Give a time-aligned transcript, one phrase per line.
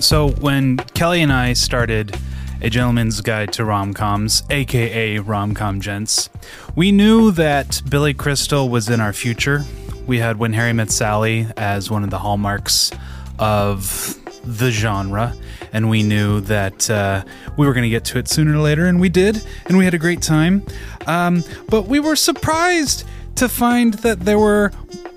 [0.00, 2.16] So when Kelly and I started
[2.62, 6.30] A Gentleman's Guide to Rom-Coms, aka Rom-Com Gents,
[6.76, 9.64] we knew that Billy Crystal was in our future.
[10.06, 12.92] We had When Harry Met Sally as one of the hallmarks
[13.40, 15.34] of the genre,
[15.72, 17.24] and we knew that uh,
[17.56, 19.84] we were going to get to it sooner or later, and we did, and we
[19.84, 20.64] had a great time.
[21.06, 23.04] Um, but we were surprised
[23.34, 24.72] to find that there were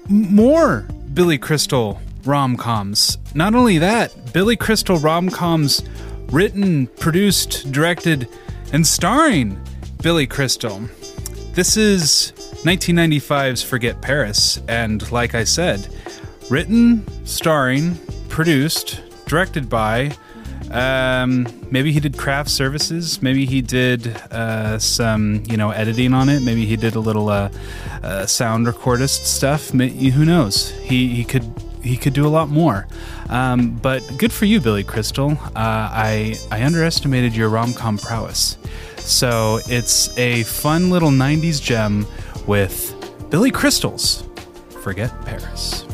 [0.09, 3.17] more Billy Crystal rom coms.
[3.33, 5.83] Not only that, Billy Crystal rom coms
[6.31, 8.27] written, produced, directed,
[8.73, 9.59] and starring
[10.01, 10.81] Billy Crystal.
[11.53, 12.31] This is
[12.63, 15.87] 1995's Forget Paris, and like I said,
[16.49, 17.95] written, starring,
[18.29, 20.15] produced, directed by.
[20.71, 23.21] Um, maybe he did craft services.
[23.21, 26.41] Maybe he did uh, some, you know, editing on it.
[26.41, 27.49] Maybe he did a little uh,
[28.03, 29.69] uh, sound recordist stuff.
[29.71, 30.71] Who knows?
[30.79, 31.43] He he could
[31.83, 32.87] he could do a lot more.
[33.29, 35.31] Um, but good for you, Billy Crystal.
[35.31, 38.57] Uh, I I underestimated your rom com prowess.
[38.97, 42.05] So it's a fun little '90s gem
[42.47, 42.95] with
[43.29, 44.23] Billy Crystal's
[44.81, 45.85] "Forget Paris."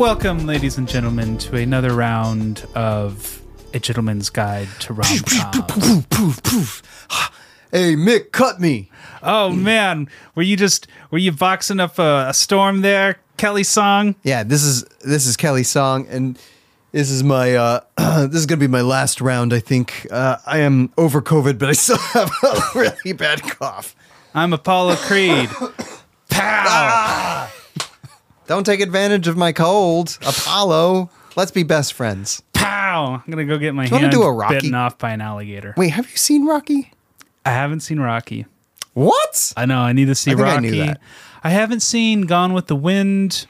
[0.00, 3.39] Welcome, ladies and gentlemen, to another round of
[3.72, 5.62] A Gentleman's Guide to Rom Com.
[5.66, 6.82] Poof, poof, poof.
[7.70, 8.90] Hey, Mick, cut me.
[9.22, 14.16] Oh man, were you just were you boxing up a, a storm there, Kelly song?
[14.24, 16.36] Yeah, this is this is Kelly's song, and
[16.90, 17.80] this is my uh
[18.26, 19.52] this is gonna be my last round.
[19.52, 23.94] I think uh, I am over COVID, but I still have a really bad cough.
[24.34, 25.48] I'm Apollo Creed.
[26.30, 27.48] Pow!
[28.48, 31.08] Don't take advantage of my cold, Apollo.
[31.36, 32.42] Let's be best friends.
[32.60, 33.22] Pow!
[33.24, 34.54] I'm gonna go get my you hand do a Rocky?
[34.56, 35.74] bitten off by an alligator.
[35.76, 36.92] Wait, have you seen Rocky?
[37.44, 38.46] I haven't seen Rocky.
[38.94, 39.52] What?
[39.56, 40.70] I know I need to see I think I Rocky.
[40.70, 41.00] knew that.
[41.42, 43.46] I haven't seen Gone with the Wind.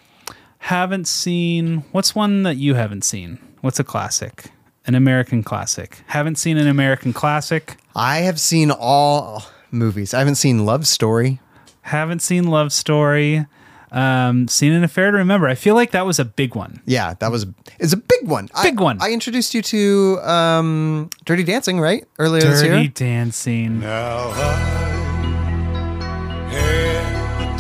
[0.59, 3.39] Haven't seen what's one that you haven't seen?
[3.63, 4.47] What's a classic?
[4.87, 6.03] An American classic.
[6.07, 7.77] Haven't seen an American classic.
[7.97, 10.15] I have seen all movies.
[10.15, 11.41] I haven't seen Love Story.
[11.83, 13.47] Haven't seen Love Story.
[13.93, 15.49] Um, seen an Affair to Remember.
[15.49, 16.81] I feel like that was a big one.
[16.87, 17.47] Yeah, that was
[17.79, 18.49] it's a big one.
[18.63, 18.99] Big I, one.
[19.01, 22.07] I introduced you to um, Dirty Dancing, right?
[22.19, 22.75] Earlier this year.
[22.75, 22.89] Dirty.
[22.89, 23.81] Dancing.
[23.81, 24.81] Now I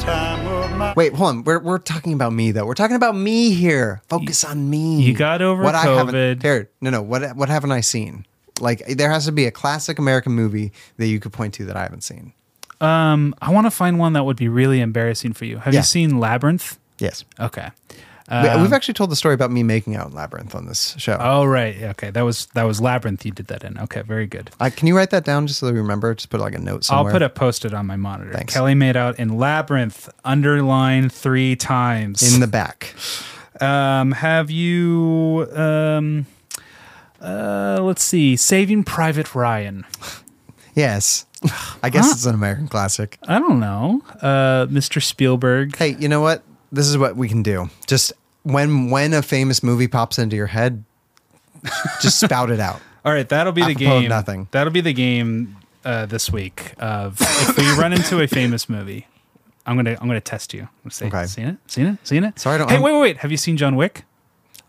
[0.01, 1.45] time of my Wait, hold on.
[1.45, 2.67] We're, we're talking about me though.
[2.67, 4.03] We're talking about me here.
[4.09, 5.03] Focus on me.
[5.03, 5.97] you got over what I COVID.
[5.97, 6.43] haven't.
[6.43, 7.03] Here, no, no.
[7.03, 8.27] What what haven't I seen?
[8.61, 11.77] Like there has to be a classic American movie that you could point to that
[11.77, 12.33] I haven't seen.
[12.81, 15.59] Um, I want to find one that would be really embarrassing for you.
[15.59, 15.81] Have Yeah.
[15.81, 16.79] you seen Labyrinth?
[16.99, 17.69] Yes, Okay.
[18.31, 20.95] we, Um, we've actually told the story about me making out in Labyrinth on this
[20.99, 21.17] show.
[21.21, 22.11] Oh right, Yeah, okay.
[22.11, 23.25] That was that was Labyrinth.
[23.27, 23.77] You did that in.
[23.79, 24.51] Okay, very good.
[24.61, 26.15] I, can you write that down just so that we remember?
[26.15, 27.07] Just put like a note somewhere.
[27.07, 27.41] I'll put a post-it
[27.71, 28.33] posted on my monitor.
[28.33, 28.55] Thanks.
[28.55, 32.35] Kelly made out in Labyrinth, underline three times.
[32.35, 32.95] in the back.
[33.61, 35.49] um, have you?
[35.55, 36.27] Um,
[37.21, 38.37] uh, let's see.
[38.37, 39.85] Saving Private Ryan.
[40.75, 41.27] Yes,
[41.83, 43.19] I guess it's an American classic.
[43.27, 44.03] I don't know.
[44.21, 45.03] Uh, Mr.
[45.03, 45.75] Spielberg.
[45.77, 46.43] Hey, you know what?
[46.73, 47.71] This is what we can do.
[47.87, 48.13] Just
[48.43, 50.85] when when a famous movie pops into your head,
[52.01, 52.81] just spout it out.
[53.05, 54.09] All right, that'll be the game.
[54.09, 54.49] nothing.
[54.51, 56.75] That'll be the game uh, this week.
[56.79, 59.07] Of if we run into a famous movie,
[59.67, 60.63] I'm gonna I'm gonna test you.
[60.63, 61.27] I'm gonna say, Okay.
[61.27, 61.57] seen it?
[61.67, 62.07] Seen it?
[62.07, 62.39] Seen it?
[62.39, 63.17] Sorry, I don't- Hey, I'm- wait, wait, wait.
[63.19, 64.05] Have you seen John Wick?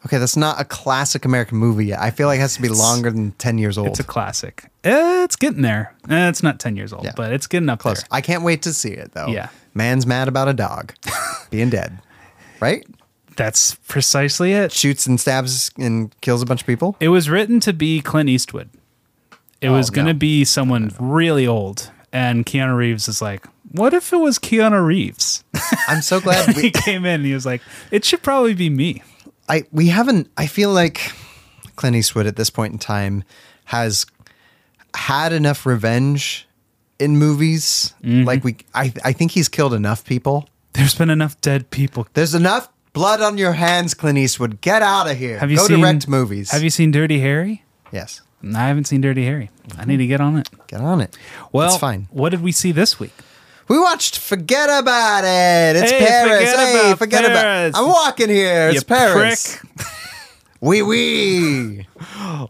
[0.05, 1.99] Okay, that's not a classic American movie yet.
[1.99, 3.87] I feel like it has to be longer than 10 years old.
[3.89, 4.71] It's a classic.
[4.83, 5.93] It's getting there.
[6.09, 7.13] Eh, it's not 10 years old, Yeah.
[7.15, 7.99] but it's getting up Close.
[7.99, 8.07] there.
[8.09, 9.27] I can't wait to see it though.
[9.27, 9.49] Yeah.
[9.75, 10.93] Man's mad about a dog
[11.51, 11.99] being dead.
[12.59, 12.85] Right?
[13.37, 14.71] That's precisely it.
[14.71, 16.95] Shoots and stabs and kills a bunch of people.
[16.99, 18.69] It was written to be Clint Eastwood.
[19.61, 20.19] It was Oh, going to no.
[20.19, 21.91] be someone really old.
[22.11, 25.43] And Keanu Reeves is like, what if it was Keanu Reeves?
[25.87, 28.69] I'm so glad he we came in and he was like, it should probably be
[28.69, 29.01] me.
[29.51, 31.11] I we haven't I feel like
[31.75, 33.25] Clint Eastwood at this point in time
[33.65, 34.05] has
[34.95, 36.47] had enough revenge
[36.99, 37.93] in movies.
[38.01, 38.23] Mm-hmm.
[38.23, 40.47] Like we I I think he's killed enough people.
[40.73, 42.07] There's been enough dead people.
[42.13, 44.61] There's enough blood on your hands, Clint Eastwood.
[44.61, 45.37] Get out of here.
[45.37, 46.51] Have you Go seen direct movies.
[46.51, 47.65] Have you seen Dirty Harry?
[47.91, 48.21] Yes.
[48.43, 49.49] I haven't seen Dirty Harry.
[49.77, 50.49] I need to get on it.
[50.67, 51.15] Get on it.
[51.51, 52.07] Well, it's fine.
[52.09, 53.13] What did we see this week?
[53.71, 55.77] We watched Forget About It.
[55.81, 56.49] It's Hey, Paris.
[56.49, 57.69] forget hey, about forget Paris.
[57.69, 58.67] about I'm walking here.
[58.67, 59.59] It's You Paris.
[59.61, 59.87] prick.
[60.59, 61.77] Wee wee.
[61.77, 61.87] We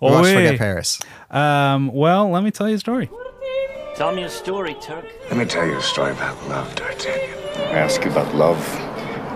[0.01, 0.33] watched oui.
[0.33, 0.99] Forget Paris.
[1.29, 3.07] Um, well, let me tell you a story.
[3.95, 5.05] Tell me a story, Turk.
[5.29, 7.37] Let me tell you a story about love, D'Artagnan.
[7.69, 8.57] I ask you about love.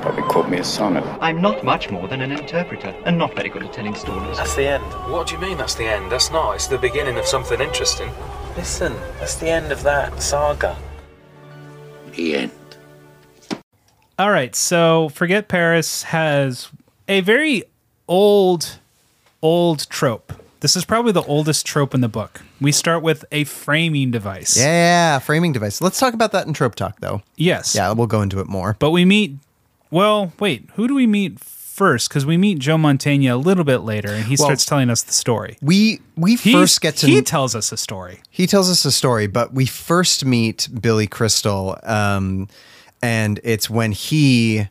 [0.02, 1.04] Probably quote me a sonnet.
[1.22, 4.38] I'm not much more than an interpreter, and not very good at telling stories.
[4.38, 4.84] That's the end.
[5.12, 6.12] What do you mean that's the end?
[6.12, 6.56] That's not.
[6.56, 8.10] It's the beginning of something interesting.
[8.58, 10.76] Listen, that's the end of that saga.
[12.16, 12.52] The end.
[14.18, 16.70] All right, so Forget Paris has
[17.08, 17.64] a very
[18.08, 18.80] old,
[19.42, 20.34] old trope.
[20.62, 22.42] This is probably the oldest trope in the book.
[22.62, 24.58] We start with a framing device.
[24.58, 25.82] Yeah, framing device.
[25.82, 27.22] Let's talk about that in trope talk, though.
[27.36, 27.76] Yes.
[27.76, 28.78] Yeah, we'll go into it more.
[28.80, 29.36] But we meet.
[29.92, 30.70] Well, wait.
[30.76, 31.40] Who do we meet
[31.76, 32.10] first?
[32.10, 35.04] Because we meet Joe Mantegna a little bit later, and he Well, starts telling us
[35.04, 35.58] the story.
[35.62, 38.22] We we first get to he tells us a story.
[38.30, 42.48] He tells us a story, but we first meet Billy Crystal, um,
[43.02, 44.68] and it's when he.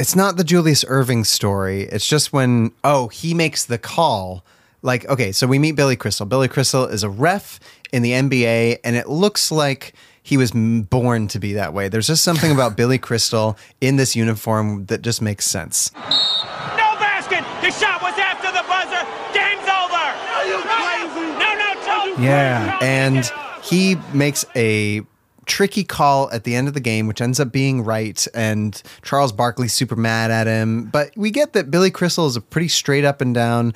[0.00, 1.82] It's not the Julius Erving story.
[1.82, 4.44] It's just when oh he makes the call.
[4.82, 6.26] Like okay, so we meet Billy Crystal.
[6.26, 7.60] Billy Crystal is a ref
[7.92, 11.88] in the NBA, and it looks like he was born to be that way.
[11.88, 15.92] There's just something about Billy Crystal in this uniform that just makes sense.
[15.94, 17.44] No basket!
[17.62, 19.04] The shot was after the buzzer!
[19.32, 20.04] Game's over!
[20.34, 21.26] Are you crazy?
[21.38, 22.22] No, no, Joe!
[22.22, 22.78] Yeah.
[22.82, 23.30] and
[23.62, 25.02] he makes a
[25.46, 28.26] tricky call at the end of the game, which ends up being right.
[28.34, 30.84] And Charles Barkley's super mad at him.
[30.86, 33.74] But we get that Billy Crystal is a pretty straight up and down,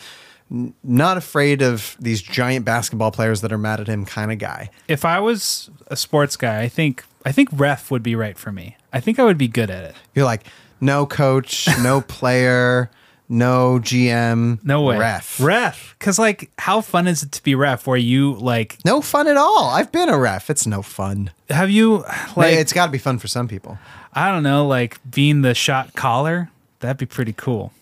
[0.51, 4.39] n- not afraid of these giant basketball players that are mad at him kind of
[4.39, 4.71] guy.
[4.89, 8.53] If I was a sports guy, I think I think ref would be right for
[8.53, 8.77] me.
[8.93, 9.95] I think I would be good at it.
[10.15, 10.45] You're like,
[10.81, 12.91] no coach, no player,
[13.29, 14.97] no GM, No way.
[14.97, 15.39] ref.
[15.41, 15.95] Ref.
[15.99, 19.37] Because, like, how fun is it to be ref where you, like, No fun at
[19.37, 19.69] all.
[19.69, 20.49] I've been a ref.
[20.49, 21.31] It's no fun.
[21.51, 23.79] have you, Like, like, it's got to be fun for some people.
[24.15, 26.49] I don't know, like being the shot caller?
[26.81, 27.73] That'd be pretty cool.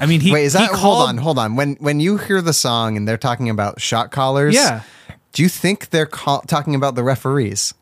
[0.00, 1.56] I mean, he Wait, is that called, hold on, hold on.
[1.56, 4.82] When when you hear the song and they're talking about shot callers, Yeah.
[5.32, 7.72] Do you think they're call, talking about the referees?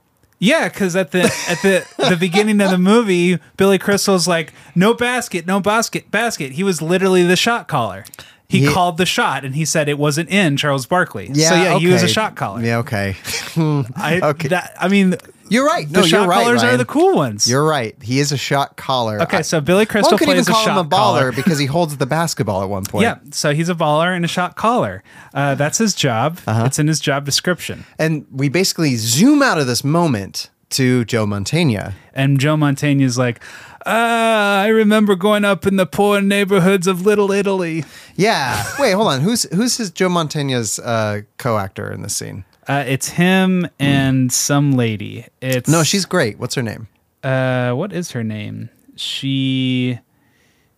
[0.41, 4.93] Yeah, because at the at the the beginning of the movie, Billy Crystal's like, "No
[4.95, 8.05] basket, no basket, basket." He was literally the shot caller.
[8.49, 8.73] He Yeah.
[8.73, 11.27] called the shot, and he said it wasn't in Charles Barkley.
[11.35, 12.63] so yeah, he was a shot caller.
[12.63, 13.17] Yeah, okay.
[13.97, 14.49] I, okay.
[14.49, 15.17] that, I mean,
[15.51, 15.89] You're right.
[15.89, 16.45] the No, shot you're right.
[16.45, 17.49] callers are the cool ones.
[17.49, 17.95] You're right.
[18.03, 19.21] He is a shot caller.
[19.23, 21.33] okay, so Billy Crystal one could even plays a call shot him a baller caller.
[21.33, 23.03] because he holds the basketball at one point.
[23.05, 25.03] Yeah, so he's a baller and a shot caller.
[25.35, 26.39] Uh, that's his job.
[26.47, 26.65] Uh-huh.
[26.67, 27.85] It's in his job description.
[27.99, 31.95] And we basically zoom out of this moment to Joe Mantegna.
[32.13, 33.43] And Joe Mantegna is like,
[33.87, 37.85] uh, I remember going up in the poor neighborhoods of Little Italy.
[38.17, 38.63] Yeah.
[38.79, 39.21] Wait, hold on.
[39.23, 42.45] Who's who's his Joe Mantegna's uh, co-actor in this scene?
[42.69, 45.27] Uh, it's him and some lady.
[45.41, 46.39] It's No, she's great.
[46.39, 46.89] What's her name?
[47.25, 48.69] uh, what is her name?
[48.97, 49.99] She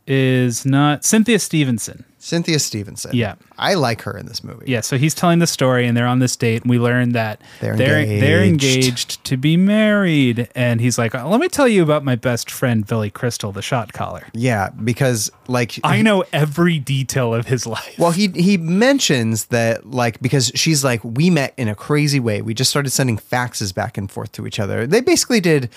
[0.07, 2.05] is not Cynthia Stevenson.
[2.23, 3.13] Cynthia Stevenson.
[3.17, 3.37] Yeah.
[3.59, 4.67] I like her in this movie.
[4.69, 7.41] Yeah, so he's telling the story, and they're on this date, and we learn that
[7.61, 8.77] They're they're they're engaged.
[8.87, 10.49] engaged to be married.
[10.55, 13.63] And he's like, uh, "Let me tell you about my best friend Billy Crystal, the
[13.63, 14.27] shot caller.
[14.35, 19.91] Yeah, because like I know every detail of his life." Well, he he mentions that
[19.91, 22.43] like because she's like we met in a crazy way.
[22.43, 24.87] We just started sending faxes back and forth to each other.
[24.87, 25.71] They basically did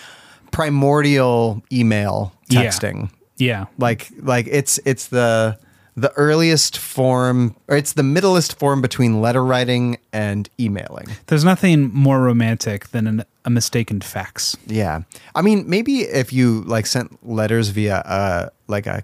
[0.52, 2.54] primordial email texting.
[2.54, 2.64] Yeah.
[2.64, 3.10] texting.
[3.38, 5.58] yeah, Like like it's it's the
[5.96, 11.08] the earliest form or it's the middlest form between letter writing and emailing.
[11.28, 14.58] there's nothing more romantic than an, a mistaken fax.
[14.66, 15.02] Yeah.
[15.36, 19.04] I mean, maybe if you like sent letters via uh like a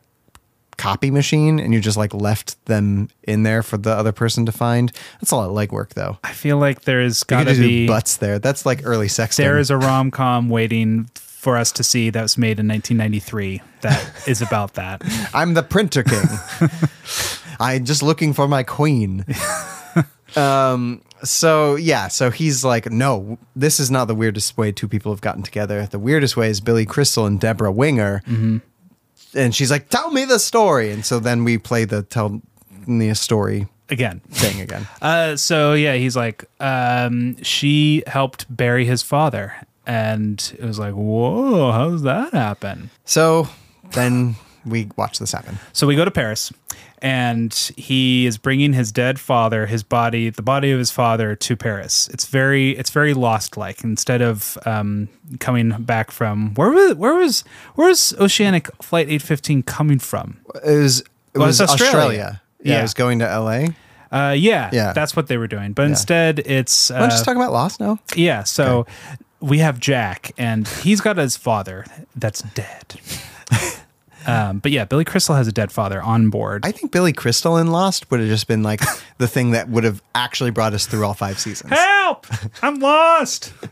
[0.78, 4.52] copy machine and you just like left them in there for the other person to
[4.52, 4.92] find.
[5.20, 6.18] That's a lot of legwork though.
[6.24, 8.40] I feel like there's You could gotta just be butts there.
[8.40, 9.38] That's like early sexting.
[9.38, 13.62] there is a rom com waiting for us to see that was made in 1993
[13.80, 15.02] that is about that.
[15.34, 16.26] I'm the printer king.
[17.62, 19.26] I'm just looking for my queen.
[20.36, 21.02] um.
[21.24, 22.10] So yeah.
[22.10, 25.86] So he's like, no, this is not the weirdest way two people have gotten together.
[25.86, 28.22] The weirdest way is Billy Crystal and Debra Winger.
[28.28, 28.58] Mm-hmm.
[29.34, 30.92] And she's like, tell me the story.
[30.92, 32.42] And so then we play the tell
[32.86, 34.88] me a story Again, thing again.
[35.02, 39.56] Uh, so yeah, he's like, um, she helped bury his father,
[39.90, 42.92] and it was like, whoa, how does that happen?
[43.06, 43.48] So
[43.94, 45.58] then we watch this happen.
[45.74, 46.54] So we go to Paris,
[47.02, 51.56] and he is bringing his dead father, his body, the body of his father, to
[51.56, 52.08] Paris.
[52.14, 53.84] It's very, it's very lost like.
[53.84, 57.44] Instead of um, coming back from where was where was
[57.76, 60.38] where was Oceanic Flight Eight Fifteen coming from?
[60.64, 61.08] It was it
[61.40, 61.88] Well, was Australia.
[61.96, 62.42] Australia.
[62.62, 62.80] Yeah, Yeah.
[62.80, 63.70] it was going to L.A.
[64.12, 64.92] Uh, yeah, Yeah.
[64.94, 65.74] that's what they were doing.
[65.74, 68.00] But instead, it's uh, don't just talking about Lost now?
[68.16, 68.86] Yeah, so
[69.40, 73.00] we have Jack, and he's got his father that's dead.
[74.28, 76.66] um, but yeah, Billy Crystal has a dead father on board.
[76.66, 78.82] I think Billy Crystal in Lost would have just been like
[79.18, 81.72] the thing that would have actually brought us through all five seasons.
[81.72, 82.28] Help!
[82.62, 83.54] I'm lost.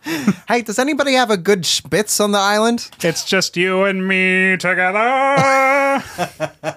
[0.47, 2.89] Hey, does anybody have a good spitz on the island?
[3.03, 6.01] It's just you and me together.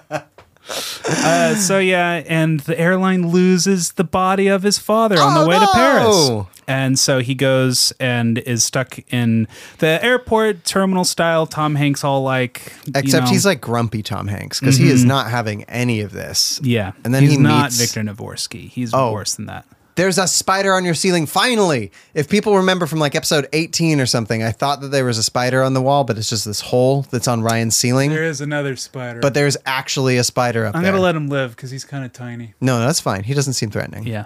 [1.07, 5.49] Uh, so yeah, and the airline loses the body of his father on Oh, the
[5.49, 5.71] way to no!
[5.73, 6.57] Paris.
[6.67, 9.47] And so he goes and is stuck in
[9.79, 11.45] the airport terminal style.
[11.45, 15.03] Tom Hanks all like, you Except know- he's like grumpy Tom Hanks because he is
[15.03, 16.59] not having any of this.
[16.63, 18.69] yeah, and then he's he not meets- Viktor Navorski.
[18.69, 19.11] He's Oh.
[19.11, 19.65] worse than that.
[19.95, 21.25] There's a spider on your ceiling.
[21.25, 25.17] Finally, if people remember from like episode 18 or something, I thought that there was
[25.17, 28.09] a spider on the wall, but it's just this hole that's on Ryan's ceiling.
[28.09, 30.77] There is another spider, but there's actually a spider up there.
[30.79, 30.93] I'm there.
[30.93, 32.53] gonna let him live because he's kind of tiny.
[32.61, 33.23] no, that's fine.
[33.23, 34.05] He doesn't seem threatening.
[34.07, 34.25] Yeah,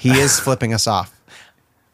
[0.00, 1.14] He is flipping us off.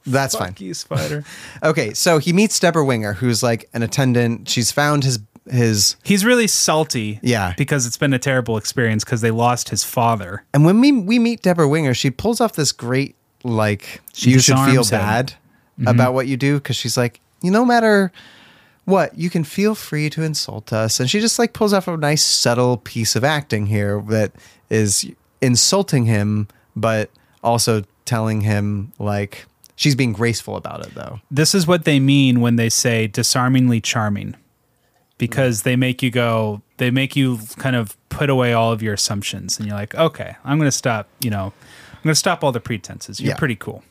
[0.07, 0.49] That's fine.
[0.49, 1.25] Fuck you, spider.
[1.63, 4.49] Okay, so he meets Debra Winger, who's like an attendant.
[4.49, 5.19] She's found his
[5.51, 7.21] his He's really salty.
[7.23, 7.55] Yeah.
[7.57, 10.45] because it's been a terrible experience because they lost his father.
[10.55, 14.39] And when we we meet Debra Winger, she pulls off this great like She you
[14.39, 14.91] should feel him.
[14.91, 15.35] bad
[15.79, 15.89] mm-hmm.
[15.89, 18.11] about what you do because she's like, you no matter
[18.87, 21.97] what, you can feel free to insult us, and she just like pulls off a
[21.97, 24.33] nice subtle piece of acting here that
[24.69, 25.11] is
[25.41, 27.11] insulting him, but
[27.43, 29.47] also telling him like
[29.77, 31.21] she's being graceful about it though.
[31.31, 34.35] This is what they mean when they say disarmingly charming,
[35.19, 38.95] because they make you go, they make you kind of put away all of your
[38.95, 41.09] assumptions, and you're like, okay, I'm going to stop.
[41.21, 41.53] You know,
[41.93, 43.21] I'm going to stop all the pretenses.
[43.21, 43.37] You're Yeah.
[43.39, 43.83] pretty cool.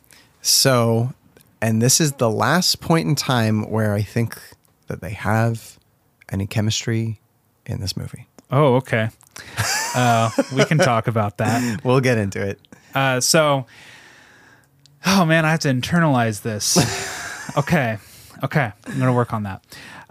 [0.41, 1.13] So,
[1.61, 4.37] and this is the last point in time where I think
[4.87, 5.77] that they have
[6.31, 7.21] any chemistry
[7.65, 8.27] in this movie.
[8.51, 9.09] Oh, okay.
[9.95, 11.81] Uh, we can talk about that.
[11.83, 12.59] We'll get into it.
[12.93, 13.65] Uh, so,
[15.05, 16.77] oh man, I have to internalize this.
[17.57, 17.97] okay,
[18.43, 19.63] okay, I'm gonna work on that.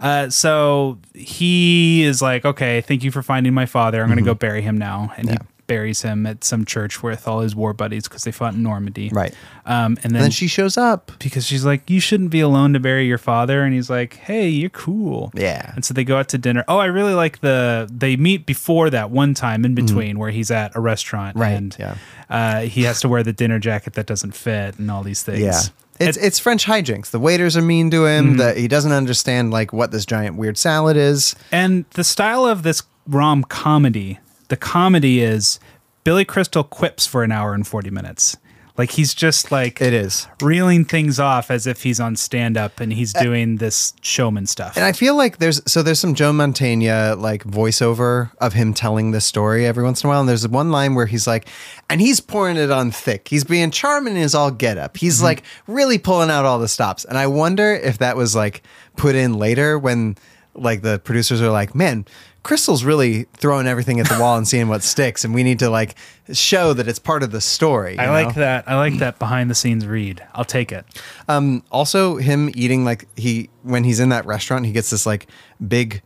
[0.03, 4.03] Uh, so he is like, okay, thank you for finding my father.
[4.03, 7.39] I'm gonna go bury him now, and he buries him at some church with all
[7.39, 9.07] his war buddies because they fought in Normandy.
[9.13, 9.33] Right.
[9.65, 11.13] Um, and then, And then she shows up.
[11.19, 14.49] because she's like, you shouldn't be alone to bury your father, and he's like, hey,
[14.49, 15.31] you're cool.
[15.33, 15.71] Yeah.
[15.73, 16.65] And so they go out to dinner.
[16.67, 20.51] Oh, I really like the they meet before that one time in between where he's
[20.51, 21.41] at a restaurant Mm-hmm.
[21.41, 21.95] Right, and yeah.
[22.29, 25.39] uh, he has to wear the dinner jacket that doesn't fit and all these things.
[25.39, 25.61] Yeah.
[25.99, 27.11] It's it's French hijinks.
[27.11, 28.29] The waiters are mean to him.
[28.29, 28.37] Mm-hmm.
[28.37, 31.35] That he doesn't understand like what this giant weird salad is.
[31.51, 35.59] And the style of this rom comedy, the comedy is
[36.03, 38.37] Billy Crystal quips for an hour and 40 minutes.
[38.75, 40.27] Like he's just like It is.
[40.41, 44.75] reeling things off as if he's on stand up and he's doing this showman stuff.
[44.75, 48.73] And I feel like there's so there's some Joe Mantegna uh, like voiceover of him
[48.73, 50.21] telling this story every once in a while.
[50.21, 51.47] And there's one line where he's like,
[51.87, 53.27] and he's pouring it on thick.
[53.27, 54.97] He's being charming in his all get up.
[54.97, 55.25] He's mm-hmm.
[55.25, 57.05] like really pulling out all the stops.
[57.05, 58.63] And I wonder if that was like
[58.95, 60.17] put in later when
[60.55, 62.05] like the producers are like, man,
[62.43, 65.69] Crystal's really throwing everything at the wall and seeing what sticks, and we need to
[65.69, 65.95] like
[66.31, 67.97] show that it's part of the story.
[67.97, 68.67] I you like that.
[68.67, 70.21] I like that behind the scenes read.
[70.33, 70.85] I'll take it.
[71.27, 75.27] Um, also, him eating like he when he's in that restaurant, he gets this like
[75.65, 76.01] big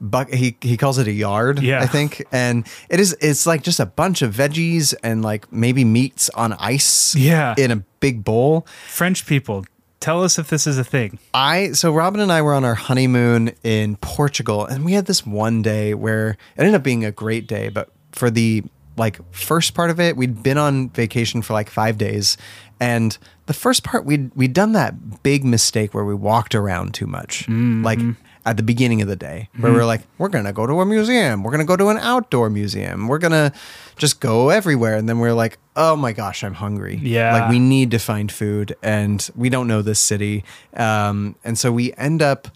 [0.00, 0.28] buck.
[0.30, 1.80] He he calls it a yard, Yeah.
[1.82, 5.84] I think, and it is it's like just a bunch of veggies and like maybe
[5.84, 7.54] meats on ice, Yeah.
[7.56, 8.66] in a big bowl.
[8.88, 9.64] French people,
[10.00, 11.18] tell us if this is a thing.
[11.34, 15.26] I so Robin and I were on our honeymoon in Portugal, and we had this
[15.26, 18.64] one day where it ended up being a great day, but for the
[18.96, 22.36] like first part of it, we'd been on vacation for like five days,
[22.80, 27.06] and the first part we'd we'd done that big mistake where we walked around too
[27.06, 27.84] much, mm-hmm.
[27.84, 27.98] like
[28.46, 30.86] at the beginning of the day, where we we're like, we're gonna go to a
[30.86, 33.52] museum, we're gonna go to an outdoor museum, we're gonna
[33.98, 37.32] just go everywhere, and then we're like, oh my gosh, I'm hungry, Yeah.
[37.34, 40.44] like we need to find food and we don't know this city.
[40.74, 42.48] Um, and so we end up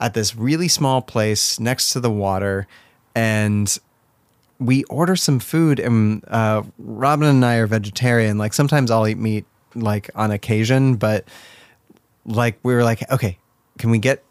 [0.00, 2.66] at this really small place next to the water
[3.14, 3.78] and
[4.58, 8.38] we order some food and uh, robin and i are vegetarian.
[8.38, 11.28] Like sometimes i'll eat meat like on occasion but
[12.24, 13.38] like we were like okay
[13.78, 14.23] can we get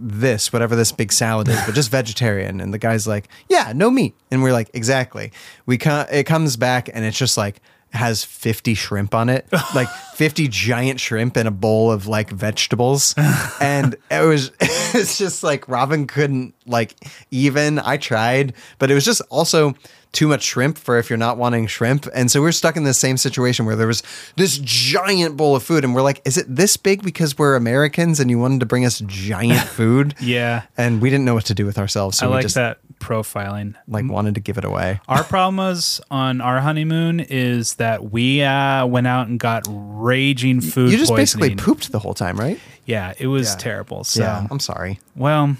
[0.00, 2.60] this whatever this big salad is but just vegetarian.
[2.60, 4.14] And the guy's like yeah no meat.
[4.30, 5.32] And we're like exactly.
[5.66, 7.60] We co- it comes back and it's just like
[7.92, 13.14] has 50 shrimp on it like 50 giant shrimp in a bowl of like vegetables
[13.60, 16.94] and it was it's just like robin couldn't like
[17.30, 19.74] even i tried but it was just also
[20.12, 22.06] too much shrimp for if you're not wanting shrimp.
[22.14, 24.02] And so we're stuck in the same situation where there was
[24.36, 28.18] this giant bowl of food and we're like, is it this big because we're Americans
[28.18, 30.14] and you wanted to bring us giant food?
[30.20, 30.62] Yeah.
[30.76, 32.18] And we didn't know what to do with ourselves.
[32.18, 33.74] So I we like just that profiling.
[33.86, 35.00] like wanted to give it away.
[35.08, 40.60] Our problem was on our honeymoon is that we uh, went out and got raging
[40.60, 42.58] food You just basically pooped the whole time, right?
[42.84, 43.56] Yeah, it was Yeah.
[43.56, 44.04] terrible.
[44.04, 44.46] So, yeah.
[44.50, 44.98] I'm sorry.
[45.14, 45.56] well,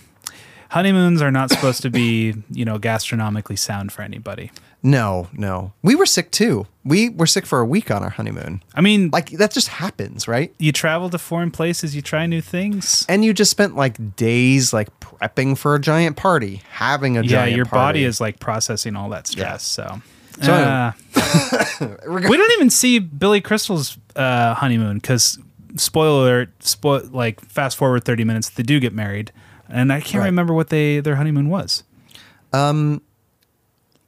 [0.69, 4.51] honeymoons are not supposed to be, you know, gastronomically sound for anybody.
[4.83, 5.73] No, no.
[5.83, 6.67] We were sick too.
[6.85, 8.63] We were sick for a week on our honeymoon.
[8.75, 10.55] I mean, Like that just happens, right?
[10.59, 13.05] you travel to foreign places, you try new things.
[13.09, 17.29] And you just spent like days like prepping for a giant party, having a Yeah,
[17.29, 17.99] giant your party.
[18.01, 19.65] body is like processing all that stress.
[19.65, 20.01] So,
[20.43, 20.93] So Uh,
[22.07, 25.39] we don't even see Billy Crystal's uh, honeymoon because
[25.77, 29.33] spoiler alert, spoil like fast forward thirty minutes, they do get married,
[29.69, 30.27] and I can't Right.
[30.27, 31.83] remember what they their honeymoon was.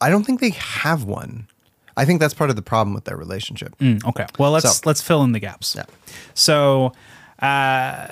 [0.02, 1.46] I don't think they have one.
[1.96, 3.76] I think that's part of the problem with their relationship.
[3.78, 5.74] Mm, okay, well let's So- let's fill in the gaps.
[5.76, 5.84] Yeah.
[6.34, 6.92] So,
[7.40, 8.06] uh,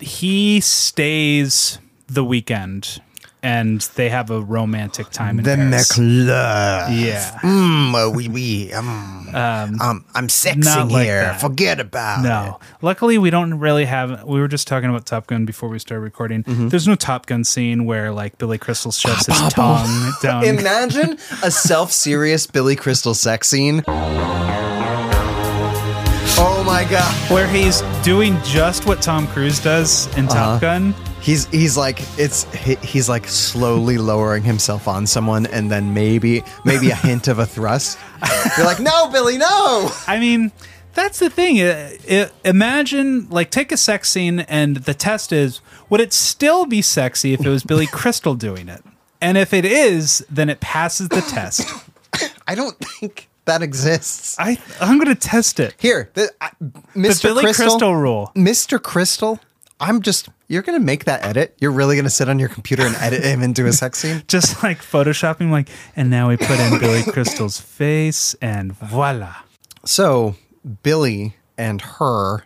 [0.00, 1.78] he stays
[2.08, 3.00] the weekend,
[3.42, 5.92] and they have a romantic time in The Paris.
[5.98, 7.04] McLove.
[7.04, 7.38] Yeah.
[7.42, 11.22] Mm, uh, we, we, um, um, I'm sexing like here.
[11.22, 11.40] that.
[11.40, 12.58] Forget about No.
[12.60, 12.66] it.
[12.82, 14.24] Luckily, we don't really have.
[14.24, 16.42] We were just talking about Top Gun before we started recording.
[16.44, 16.68] Mm-hmm.
[16.68, 20.44] There's no Top Gun scene where like Billy Crystal shoves his tongue down.
[20.44, 23.82] Imagine a self-serious Billy Crystal sex scene.
[26.42, 27.12] Oh my god.
[27.30, 30.34] where he's doing just what Tom Cruise does in Uh-huh.
[30.34, 30.94] Top Gun.
[31.20, 36.42] He's he's like it's he, he's like slowly lowering himself on someone and then maybe
[36.64, 37.98] maybe a hint of a thrust.
[38.56, 40.50] You're like, "No, Billy, no." I mean,
[40.94, 41.56] that's the thing.
[41.58, 45.60] It, it- imagine like take a sex scene, and the test is:
[45.90, 48.82] would it still be sexy if it was Billy Crystal doing it?
[49.20, 51.68] And if it is, then it passes the test.
[52.48, 54.36] I don't think that exists.
[54.38, 55.74] I I'm gonna test it.
[55.78, 56.66] Here, the, The
[56.98, 57.22] Mr.
[57.24, 58.32] Billy Crystal, Crystal rule.
[58.34, 58.82] Mr.
[58.82, 59.38] Crystal,
[59.78, 61.54] I'm just you're going to make that edit?
[61.60, 64.22] You're really going to sit on your computer and edit him into a sex scene?
[64.28, 69.36] just like photoshopping like and now we put in billy crystal's face and voila
[69.84, 70.34] So,
[70.82, 72.44] Billy and her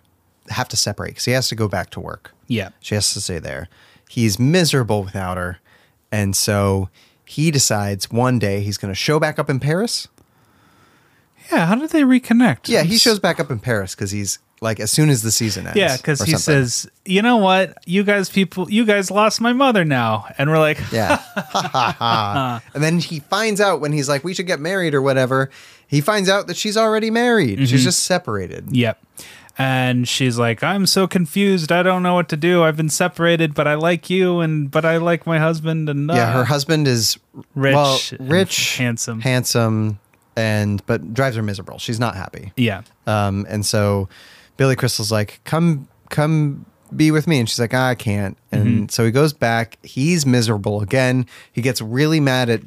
[0.51, 2.33] have to separate because he has to go back to work.
[2.47, 3.69] yeah She has to stay there.
[4.09, 5.59] He's miserable without her.
[6.13, 6.91] And so
[7.25, 10.07] he decides one day he's going to show back up in Paris.
[11.51, 14.81] yeah how did they reconnect Yeah, he shows back up in Paris because he's like,
[14.81, 15.77] as soon as the season ends.
[15.79, 16.39] yeah because he something.
[16.67, 20.59] says you know what you guys people you guys lost my mother now and we're
[20.59, 21.21] like Yeah.
[22.75, 25.51] and then he finds out when he's like, we should get married or whatever.
[25.87, 27.59] He finds out that she's already married.
[27.59, 27.67] Mm-hmm.
[27.67, 28.75] She's just separated.
[28.75, 28.99] yep
[29.57, 33.55] and she's like i'm so confused i don't know what to do i've been separated
[33.55, 36.89] but i like you and but i like my husband and uh, Yeah, her husband
[36.89, 37.17] is
[37.55, 39.21] Rich well, rich, handsome.
[39.21, 40.01] handsome,
[40.35, 41.79] and but drives her miserable.
[41.79, 42.53] She's not happy.
[42.57, 44.09] yeah Um, and so
[44.57, 46.65] Billy Crystal's like, "Come, come,
[46.95, 48.89] be with me," and she's like, "I can't." And Mm-hmm.
[48.89, 49.79] so he goes back.
[49.83, 51.27] He's miserable again.
[51.53, 52.61] He gets really mad at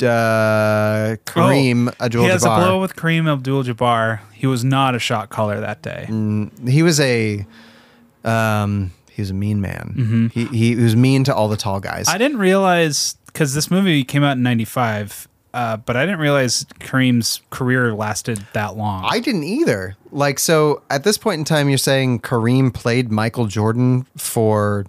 [0.00, 2.24] uh, Kareem Oh, Abdul Jabbar.
[2.26, 4.20] he has a blow with Kareem Abdul-Jabbar.
[4.32, 6.06] He was not a shot caller that day.
[6.66, 7.44] he was a
[8.24, 10.30] um, he was a mean man.
[10.32, 12.06] He, he he was mean to all the tall guys.
[12.06, 12.14] Mm-hmm.
[12.14, 16.64] I didn't realize because this movie came out in '95, uh, but I didn't realize
[16.80, 19.06] Kareem's career lasted that long.
[19.08, 19.96] I didn't either.
[20.10, 24.86] Like, so at this point in time, you're saying Kareem played Michael Jordan for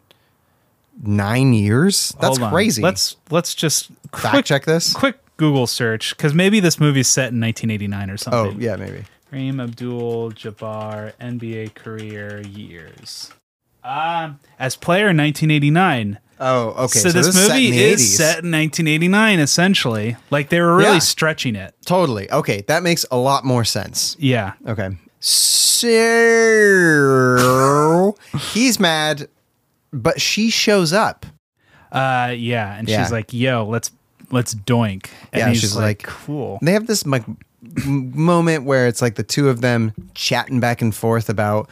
[1.01, 2.13] nine years?
[2.19, 2.81] That's crazy.
[2.81, 4.93] Let's let's just fact quick, check this.
[4.93, 8.39] Quick Google search because maybe this movie's set in 1989 or something.
[8.39, 8.61] Oh, something.
[8.61, 9.05] yeah, maybe.
[9.31, 13.31] Kareem Abdul-Jabbar NBA career years.
[13.83, 16.19] Um, as player in 1989.
[16.39, 16.99] Oh, okay.
[16.99, 18.15] so, this, is set movie is 80s.
[18.17, 20.15] set in 1989, essentially.
[20.29, 20.99] Like they were really Yeah.
[20.99, 21.75] stretching it.
[21.85, 22.31] Totally.
[22.31, 24.15] Okay, that makes a lot more sense.
[24.19, 24.53] Yeah.
[24.65, 24.89] Okay.
[26.29, 28.15] So
[28.53, 29.27] he's mad,
[29.91, 31.25] but she shows up.
[31.91, 33.03] Uh, yeah, and Yeah.
[33.03, 33.91] she's like, "Yo, let's
[34.31, 37.23] let's doink." And Yeah, he's she's like, like- "Cool." They have this like
[37.85, 41.69] m- moment where it's like the two of them chatting back and forth about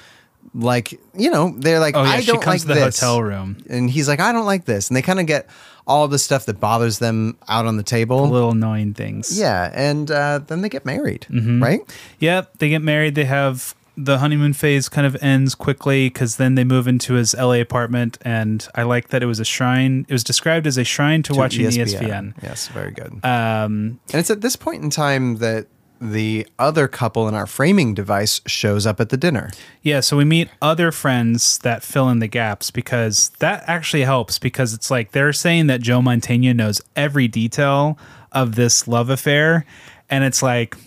[0.57, 2.99] like you know they're like Oh yeah, I she don't comes like to the this.
[2.99, 3.63] hotel room.
[3.69, 5.47] and he's like I don't like this, and they kind of get
[5.85, 8.27] all the stuff that bothers them out on the table.
[8.27, 9.39] Little annoying things.
[9.39, 11.63] Yeah, and uh, then they get married, Mm-hmm.
[11.63, 11.79] right?
[12.19, 12.57] Yep.
[12.57, 13.15] They get married.
[13.15, 17.33] They have the honeymoon phase kind of ends quickly because then they move into his
[17.33, 20.05] LA apartment, and I like that it was a shrine.
[20.09, 22.33] It was described as a shrine to, watching E ESPN.
[22.43, 23.13] Yes, very good.
[23.23, 25.67] Um, and it's at this point in time that
[25.99, 29.49] the other couple in our framing device shows up at the dinner.
[29.81, 34.39] Yeah, so we meet other friends that fill in the gaps because that actually helps
[34.39, 37.97] because it's like they're saying that Joe Montana knows every detail
[38.31, 39.65] of this love affair.
[40.10, 40.77] And it's like,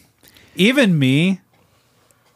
[0.54, 1.40] even me,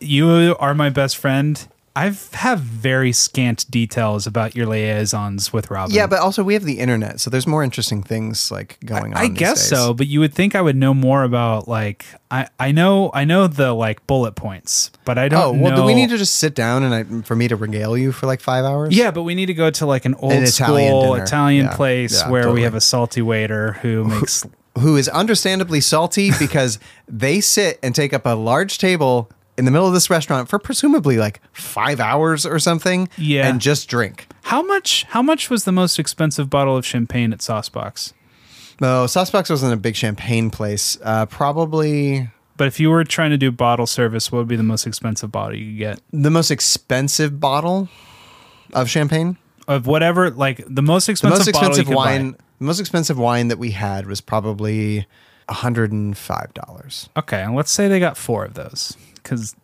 [0.01, 1.67] you are my best friend.
[1.97, 5.95] I have very scant details about your liaisons with Robin.
[5.95, 9.19] Yeah, but also we have the internet, so there's more interesting things like going on.
[9.21, 9.69] I guess days.
[9.69, 13.25] so, but you would think I would know more about like I I know I
[13.25, 15.77] know the like bullet points, but I don't Oh well, know.
[15.77, 18.27] do we need to just sit down and I, for me to regale you for
[18.27, 18.97] like five hours?
[18.97, 21.67] Yeah, but we need to go to like an old An school Italian Italian.
[21.67, 21.77] Yeah.
[21.77, 24.45] place Yeah, where we have a salty waiter who makes
[24.81, 29.71] who is understandably salty because they sit and take up a large table in the
[29.71, 33.09] middle of this restaurant for presumably like five hours or something.
[33.17, 33.49] Yeah.
[33.49, 34.27] And just drink.
[34.45, 35.05] How much?
[35.11, 38.13] How much was the most expensive bottle of champagne at Saucebox?
[38.81, 40.99] No, Saucebox wasn't a big champagne place.
[41.03, 44.63] Uh, probably But if you were trying to do bottle service, what would be the
[44.65, 47.89] most expensive bottle you could get the most expensive bottle
[48.73, 49.37] of champagne.
[49.69, 50.31] of whatever?
[50.31, 52.31] Like the most The expensive, most bottle expensive wine.
[52.33, 52.39] Buy.
[52.59, 55.07] The most expensive wine that we had was probably
[55.49, 57.09] hundred and five dollars.
[57.17, 59.57] Okay, and let's say they got four of those because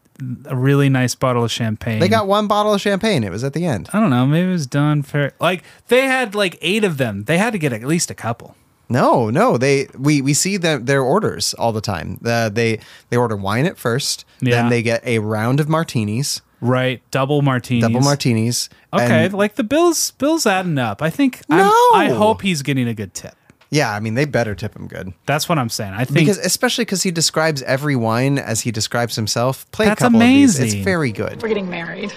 [0.46, 2.00] a really nice bottle of champagne.
[2.00, 3.22] They got one bottle of champagne.
[3.24, 3.88] It was at the end.
[3.92, 4.26] I don't know.
[4.26, 5.32] Maybe it was done fair.
[5.40, 7.24] Like they had like eight of them.
[7.24, 8.56] They had to get at least a couple.
[8.90, 12.18] No, no, they we we see them their orders all the time.
[12.24, 14.56] Uh, they they order wine at first, Yeah.
[14.62, 17.82] then they get a round of martinis, Right, double martinis.
[17.82, 18.68] double martinis.
[18.92, 21.00] Okay, and- like the bills, bills adding up.
[21.02, 21.40] I think.
[21.48, 21.72] I'm, No!
[21.94, 23.34] I hope he's getting a good tip.
[23.70, 25.94] Yeah, I mean they better tip him good That's what I'm saying.
[25.94, 29.70] I think because especially because he describes every wine as he describes himself.
[29.70, 30.58] Play That's a couple of these.
[30.58, 30.78] amazing.
[30.78, 31.40] It's very good.
[31.42, 32.12] We're getting married.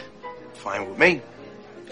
[0.55, 1.21] Fine with me.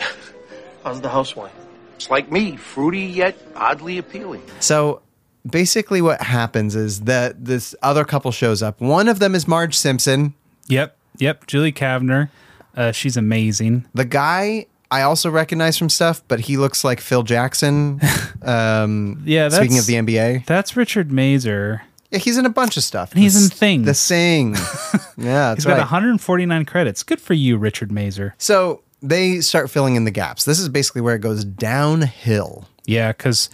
[0.84, 1.52] How's the house wine?
[1.96, 4.42] It's like me, fruity yet oddly appealing.
[4.60, 5.02] So
[5.48, 8.82] basically, what happens is that this other couple shows up.
[8.82, 10.34] One of them is Marge Simpson.
[10.68, 11.46] Yep, yep.
[11.46, 12.30] Julie Kavner,
[12.76, 13.86] uh, she's amazing.
[13.94, 18.00] The guy I also recognize from stuff, but he looks like Phil Jackson.
[18.44, 21.82] Um, Yeah, that's, speaking of the NBA, that's Richard Masur.
[22.10, 23.12] yeah, he's in a bunch of stuff.
[23.12, 23.82] And He's The in Thing.
[23.84, 24.54] The Sing.
[25.18, 25.80] yeah, that's He's got right.
[25.82, 27.04] 149 credits.
[27.04, 28.34] Good for you, Richard Masur.
[28.40, 30.44] So they start filling in the gaps.
[30.46, 32.68] This is basically where it goes downhill.
[32.86, 33.50] Yeah, because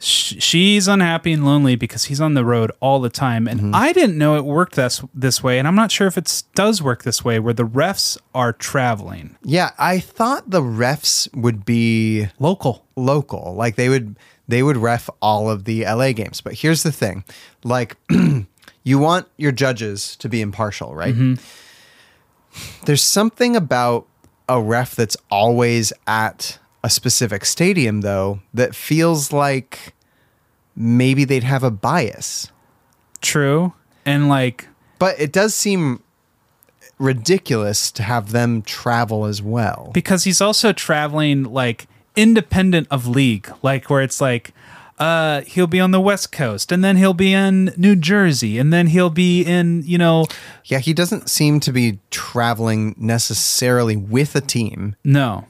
[0.00, 3.46] she's unhappy and lonely because he's on the road all the time.
[3.48, 3.74] And Mm-hmm.
[3.74, 6.80] I didn't know it worked this this way, and I'm not sure if it does
[6.82, 12.28] work this way, where the refs are traveling Yeah, I thought the refs would be
[12.38, 12.84] local.
[12.96, 13.54] local.
[13.56, 16.40] Like they would they would ref all of the LA games.
[16.40, 17.24] But here's the thing.
[17.64, 17.96] Like
[18.84, 21.14] you want your judges to be impartial, right?
[22.86, 24.06] There's something about
[24.48, 29.94] a ref that's always at a specific stadium though that feels like
[30.76, 32.50] maybe they'd have a bias.
[33.20, 33.72] True,
[34.06, 36.02] and like But it does seem
[36.98, 39.90] ridiculous to have them travel as well.
[39.94, 41.86] because he's also traveling like
[42.16, 44.52] independent of league, like where it's like.
[45.00, 48.72] Uh, he'll be on the West Coast, and then he'll be in New Jersey, and
[48.72, 50.26] then he'll be in, you know,
[50.64, 54.96] Yeah, he doesn't seem to be traveling necessarily with a team.
[55.04, 55.44] no,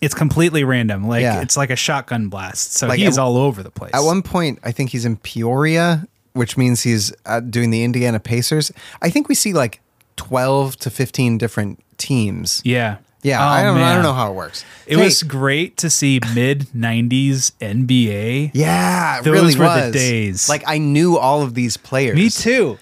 [0.00, 1.06] it's completely random.
[1.08, 1.40] Like Yeah.
[1.40, 2.74] it's like a shotgun blast.
[2.74, 3.92] So Like, he's all over the place.
[3.94, 8.20] At one point, I think he's in Peoria, which means he's uh, doing the Indiana
[8.20, 8.70] Pacers.
[9.02, 9.80] I think we see like
[10.16, 12.60] 12 to 15 different teams.
[12.64, 12.98] Yeah.
[13.22, 14.64] Yeah, Oh, I don't I don't know how it works.
[14.86, 18.52] It Hey, was great to see mid 90s NBA.
[18.54, 20.48] Yeah, it Those really were the days.
[20.48, 22.14] Like I knew all of these players.
[22.14, 22.78] Me too.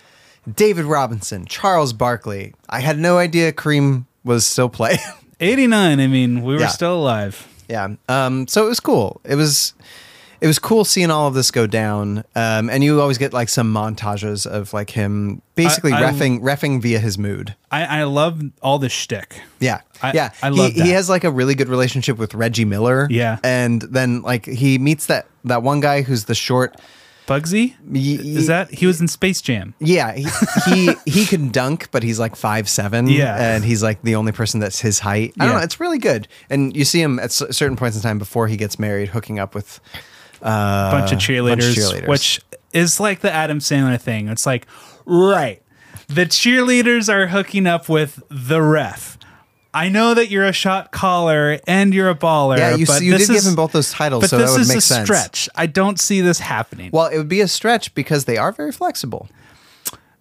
[0.54, 2.52] David Robinson, Charles Barkley.
[2.68, 4.98] I had no idea Kareem was still playing.
[5.40, 6.00] 89.
[6.00, 6.68] I mean, we were Yeah.
[6.68, 7.46] still alive.
[7.68, 7.88] yeah.
[8.08, 9.20] Um so it was cool.
[9.24, 9.74] It was
[10.40, 12.18] it was cool seeing all of this go down.
[12.34, 16.80] Um and you always get like some montages of like him basically I- refing refing
[16.80, 17.54] via his mood.
[17.70, 19.40] I, I love all the shtick.
[19.60, 20.30] Yeah, I- yeah.
[20.42, 23.08] I love he, he has like a really good relationship with Reggie Miller.
[23.10, 23.38] Yeah.
[23.42, 26.76] and then like he meets that that one guy who's the short.
[27.26, 27.74] Muggsy?
[27.94, 29.74] Is that he was in Space Jam?
[29.80, 30.26] Yeah, he
[30.66, 33.08] he, he can dunk, but he's like five seven.
[33.08, 33.36] Yeah.
[33.36, 35.34] and he's like the only person that's his height.
[35.38, 35.58] I don't Yeah.
[35.58, 35.64] know.
[35.64, 38.56] It's really good, and you see him at c- certain points in time before he
[38.56, 39.80] gets married, hooking up with
[40.42, 42.08] uh, bunch of cheerleaders, cheerleaders.
[42.08, 42.40] which
[42.72, 44.28] is like the Adam Sandler thing.
[44.28, 44.66] It's like,
[45.04, 45.62] right,
[46.08, 49.15] the cheerleaders are hooking up with the ref.
[49.76, 52.56] I know that you're a shot caller and you're a baller.
[52.58, 54.42] Yeah, you, but you this did is, give him both those titles, But so that
[54.44, 55.06] this would is make a sense.
[55.06, 55.48] stretch.
[55.54, 56.90] I don't see this happening.
[56.92, 59.28] Well, it would be a stretch because they are very flexible.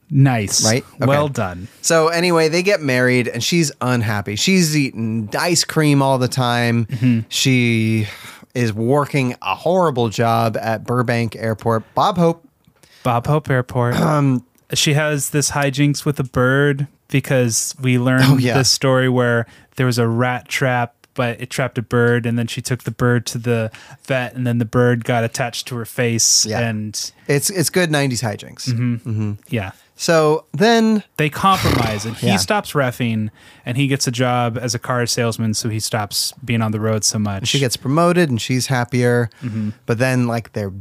[0.10, 0.84] nice, Right?
[0.96, 1.06] Okay.
[1.06, 1.68] Well done.
[1.82, 4.36] So anyway, they get married, and she's unhappy.
[4.36, 6.86] She's eating ice cream all the time.
[6.86, 7.20] Mm-hmm.
[7.30, 8.08] She
[8.54, 11.84] is working a horrible job at Burbank Airport.
[11.96, 12.48] Bob Hope.
[13.04, 13.96] Bob Hope Airport.
[13.96, 18.58] Um, she has this hijinks with a bird because we learned Oh, yeah.
[18.58, 22.46] this story where there was a rat trap but it trapped a bird and then
[22.46, 23.72] she took the bird to the
[24.04, 26.60] vet and then the bird got attached to her face Yeah.
[26.60, 29.38] and It's it's good '90s hijinks.
[29.50, 32.36] yeah So then, they compromise and he Yeah.
[32.38, 33.30] stops refing
[33.66, 36.82] and he gets a job as a car salesman so he stops being on the
[36.82, 39.30] road so much she gets promoted, and she's happier.
[39.42, 39.70] Mm-hmm.
[39.86, 40.74] But then, like their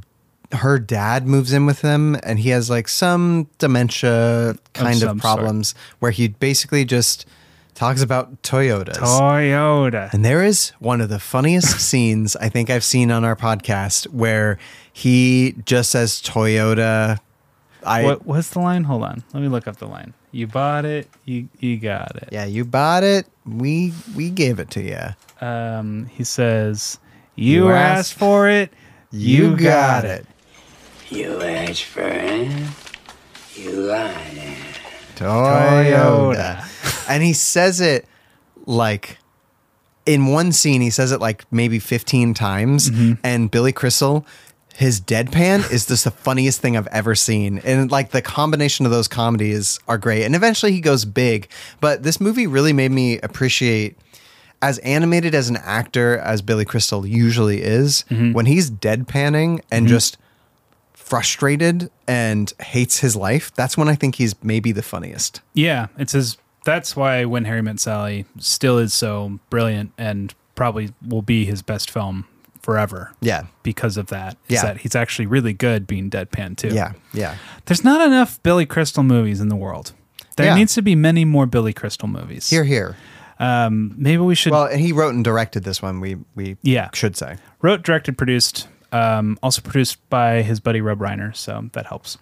[0.55, 5.19] her dad moves in with them, and he has like some dementia kind of sort.
[5.19, 7.27] problems where he basically just
[7.75, 8.95] talks about Toyotas.
[8.99, 10.13] Toyota.
[10.13, 14.07] And there is one of the funniest scenes I think I've seen on our podcast
[14.09, 14.59] where
[14.93, 17.19] he just says Toyota.
[17.85, 18.85] I What what's the line?
[18.85, 19.23] Hold on.
[19.35, 20.15] Let me look up the line.
[20.31, 21.09] You bought it.
[21.25, 22.29] You you got it.
[22.33, 23.27] yeah, you bought it.
[23.47, 25.47] We we gave it to you.
[25.47, 26.99] Um, he says,
[27.37, 28.73] "You, You asked, asked- for it.
[29.11, 30.27] You, got, it."
[31.11, 32.51] You asked for it.
[33.55, 34.59] You got it.
[35.17, 36.65] Toyota.
[37.09, 38.07] and he says it
[38.67, 39.19] like
[40.07, 42.91] in one scene, he says it like maybe 15 times.
[42.91, 43.13] Mm-hmm.
[43.23, 44.27] And Billy Crystal,
[44.75, 47.59] his deadpan is just the funniest thing I've ever seen.
[47.61, 50.25] And like the combination of those comedies are great.
[50.25, 51.49] And eventually he goes big.
[51.81, 53.99] But this movie really made me appreciate.
[54.63, 58.33] As animated as an actor as Billy Crystal usually is, mm-hmm.
[58.33, 59.89] when he's deadpanning and mm-hmm.
[59.89, 60.17] just
[61.05, 65.41] frustrated and hates his life, that's when I think he's maybe the funniest.
[65.53, 66.39] Yeah, it's his.
[66.65, 71.61] That's why when Harry Met Sally still is so brilliant and probably will be his
[71.61, 72.27] best film
[72.63, 73.13] forever.
[73.21, 73.45] Yeah.
[73.63, 74.39] because of that.
[74.49, 74.63] Yeah.
[74.63, 76.69] that he's actually really good being deadpan too.
[76.69, 77.37] Yeah, yeah.
[77.67, 79.93] there's not enough Billy Crystal movies in the world.
[80.37, 80.55] There Yeah.
[80.55, 82.49] needs to be many more Billy Crystal movies.
[82.49, 82.97] Here, here.
[83.39, 84.53] um, maybe we should.
[84.53, 86.01] Well, and he wrote and directed this one.
[86.01, 86.89] We we Yeah.
[86.95, 87.37] should say.
[87.61, 88.69] wrote, directed, produced.
[88.95, 92.17] Um, also produced by his buddy Rob Reiner, so that helps.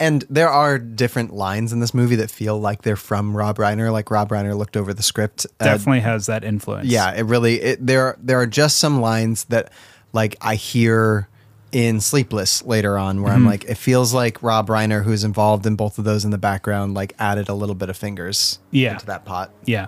[0.00, 3.92] And there are different lines in this movie that feel like they're from Rob Reiner.
[3.92, 5.46] Like Rob Reiner looked over the script.
[5.60, 6.88] Uh, Definitely has that influence.
[6.88, 7.60] yeah, it really.
[7.60, 9.70] It, there there are just some lines that
[10.12, 11.28] like I hear
[11.70, 13.42] in Sleepless later on, where Mm-hmm.
[13.42, 16.38] I'm like, it feels like Rob Reiner, who's involved in both of those in the
[16.38, 18.94] background, like added a little bit of fingers Yeah.
[18.94, 19.50] into that pot.
[19.64, 19.86] yeah.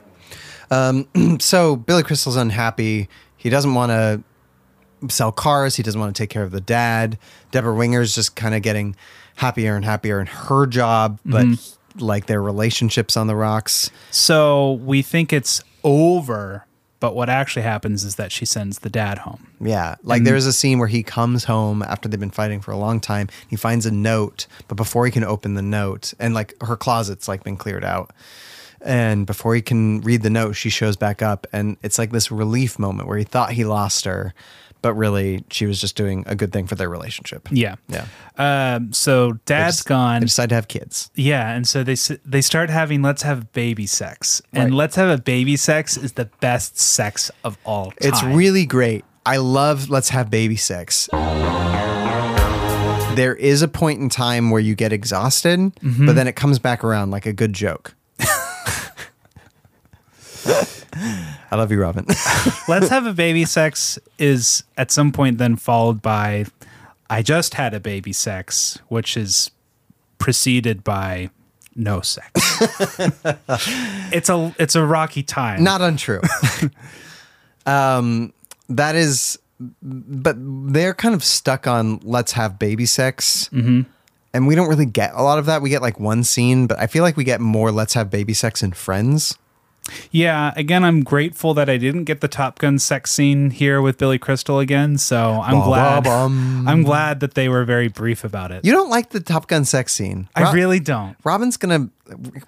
[1.40, 3.09] so Billy Crystal's unhappy.
[3.37, 4.23] He doesn't want to
[5.09, 5.76] sell cars.
[5.76, 7.18] He doesn't want to take care of the dad.
[7.50, 8.96] Debra Winger's just kind of getting
[9.37, 11.98] happier and happier in her job, but mm-hmm.
[12.04, 13.90] like their relationships on the rocks.
[14.11, 16.64] So we think it's over,
[17.00, 19.46] but what actually happens is that she sends the dad home.
[19.61, 19.96] Yeah.
[20.02, 20.24] Like mm-hmm.
[20.24, 23.28] there's a scene where he comes home after they've been fighting for a long time.
[23.48, 27.28] He finds a note, but before he can open the note, and like her closet's
[27.28, 28.12] like been cleared out.
[28.80, 32.30] And before he can read the note, she shows back up, and it's like this
[32.30, 34.32] relief moment where he thought he lost her,
[34.87, 37.49] but really she was just doing a good thing for their relationship.
[37.51, 37.75] Yeah.
[37.88, 38.07] Yeah.
[38.38, 40.20] Um, so dad's just- gone.
[40.20, 41.11] They decide to have kids.
[41.16, 44.77] Yeah, and so they they start having let's have baby sex, and Right.
[44.77, 47.96] let's have a baby sex is the best sex of all time.
[48.01, 49.05] It's really great.
[49.25, 51.09] I love Let's Have Baby Sex.
[53.16, 56.07] There is a point in time where you get exhausted, Mm-hmm.
[56.07, 57.94] but then it comes back around like a good joke.
[61.50, 62.04] I love you, Robin.
[62.68, 66.46] let's have a baby sex is at some point then followed by
[67.09, 69.50] I just had a baby sex, which is
[70.18, 71.30] preceded by
[71.74, 72.30] no sex.
[74.12, 75.62] it's a it's a rocky time.
[75.62, 76.22] Not untrue.
[77.66, 78.32] um,
[78.68, 83.48] that is, but they're kind of stuck on let's have baby sex.
[83.52, 83.82] Mm-hmm.
[84.35, 85.62] And we don't really get a lot of that.
[85.62, 88.35] We get like one scene, but I feel like we get more let's have baby
[88.35, 89.38] sex in Friends.
[90.11, 93.99] Yeah, again, I'm grateful that I didn't get the Top Gun sex scene here with
[93.99, 94.99] Billy Crystal again.
[94.99, 96.05] So I'm Ba, ba, glad.
[96.05, 96.66] bum.
[96.68, 98.64] I'm glad that they were very brief about it.
[98.64, 100.29] You don't like the Top Gun sex scene.
[100.35, 101.16] I really don't.
[101.25, 101.88] Robin's gonna.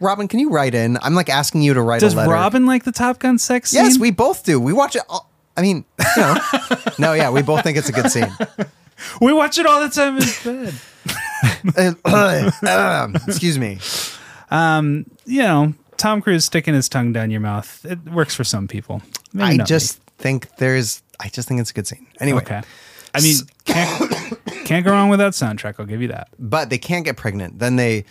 [0.01, 0.99] Robin, can you write in?
[1.03, 2.31] I'm like asking you to write Does a letter.
[2.33, 3.85] Robin like the Top Gun sex scene?
[3.85, 4.61] Yes, we both do.
[4.61, 5.03] We watch it.
[5.09, 5.85] All, I mean,
[6.17, 6.37] you know.
[6.99, 8.31] no, yeah, we both think it's a good scene.
[9.21, 10.75] we watch it all the time in bed.
[12.05, 13.79] Uh, uh, excuse me.
[14.51, 17.85] you know, Tom Cruise sticking his tongue down your mouth.
[17.85, 19.03] It works for some people.
[19.35, 21.03] Maybe I just think there's.
[21.21, 22.07] I just think it's a good scene.
[22.21, 22.63] Anyway, okay.
[23.15, 25.75] I mean, can't can't go wrong with that soundtrack.
[25.79, 26.29] I'll give you that.
[26.39, 27.59] but they can't get pregnant.
[27.59, 28.05] Then they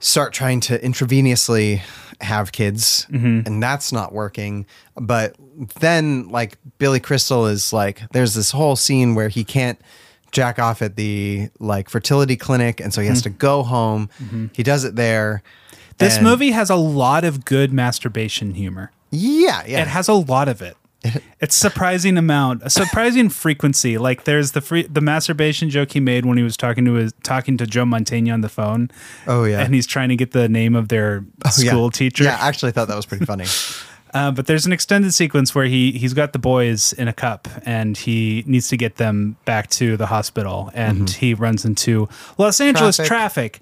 [0.00, 1.80] start trying to intravenously
[2.20, 3.46] have kids, Mm-hmm.
[3.46, 4.66] and that's not working.
[4.96, 5.36] But
[5.80, 9.80] then, like Billy Crystal is like, there's this whole scene where he can't
[10.32, 14.10] jack off at the like fertility clinic, and so he has to go home.
[14.52, 15.42] He does it there.
[15.98, 16.04] Mm-hmm.
[16.04, 18.92] This and- movie has a lot of good masturbation humor.
[19.10, 20.76] yeah, yeah, It has a lot of it.
[21.40, 23.96] It's surprising amount, a surprising frequency.
[23.98, 27.12] Like there's the free, the masturbation joke he made when he was talking to his
[27.22, 28.90] talking to Joe Mantegna on the phone.
[29.28, 29.60] Oh, yeah.
[29.60, 31.70] and he's trying to get the name of their Oh, yeah.
[31.70, 32.24] school teacher.
[32.24, 33.44] Yeah, I actually thought that was pretty funny.
[34.14, 37.46] Uh, but there's an extended sequence where he he's got the boys in a cup
[37.66, 42.08] and he needs to get them back to the hospital and he runs into
[42.38, 43.06] Los Angeles Mm-hmm.
[43.06, 43.52] Traffic.
[43.52, 43.60] traffic.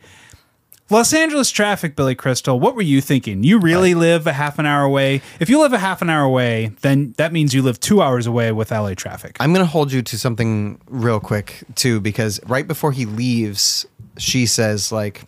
[0.88, 2.60] Los Angeles traffic, Billy Crystal.
[2.60, 3.42] What were you thinking?
[3.42, 5.20] You really live a half an hour away?
[5.40, 8.26] If you live a half an hour away, then that means you live two hours
[8.26, 9.36] away with LA traffic.
[9.40, 13.84] I'm going to hold you to something real quick too, because right before he leaves,
[14.16, 15.24] she says like,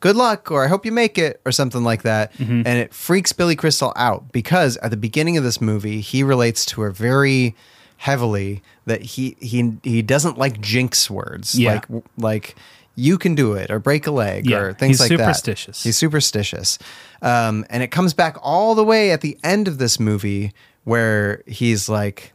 [0.00, 2.34] good luck or I hope you make it or something like that.
[2.34, 2.62] Mm-hmm.
[2.66, 6.66] And it freaks Billy Crystal out because at the beginning of this movie, he relates
[6.66, 7.54] to her very
[7.98, 11.58] heavily that he he he doesn't like jinx words.
[11.58, 11.74] Yeah.
[11.74, 12.56] Like like
[12.94, 15.14] you can do it or break a leg Yeah, or things like that.
[15.14, 15.82] He's superstitious.
[15.82, 16.78] He's superstitious.
[17.22, 20.52] Um, and it comes back all the way at the end of this movie
[20.84, 22.32] where he's like,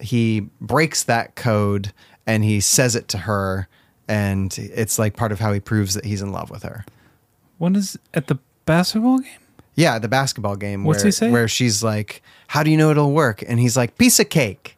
[0.00, 1.92] he breaks that code
[2.26, 3.68] and he says it to her.
[4.08, 6.84] And it's like part of how he proves that he's in love with her.
[7.58, 9.38] When is at the basketball game?
[9.76, 10.84] Yeah, the basketball game.
[10.84, 11.30] What's where, he say?
[11.30, 14.73] Where she's like, "How do you know it'll work?" And he's like, "Piece of cake."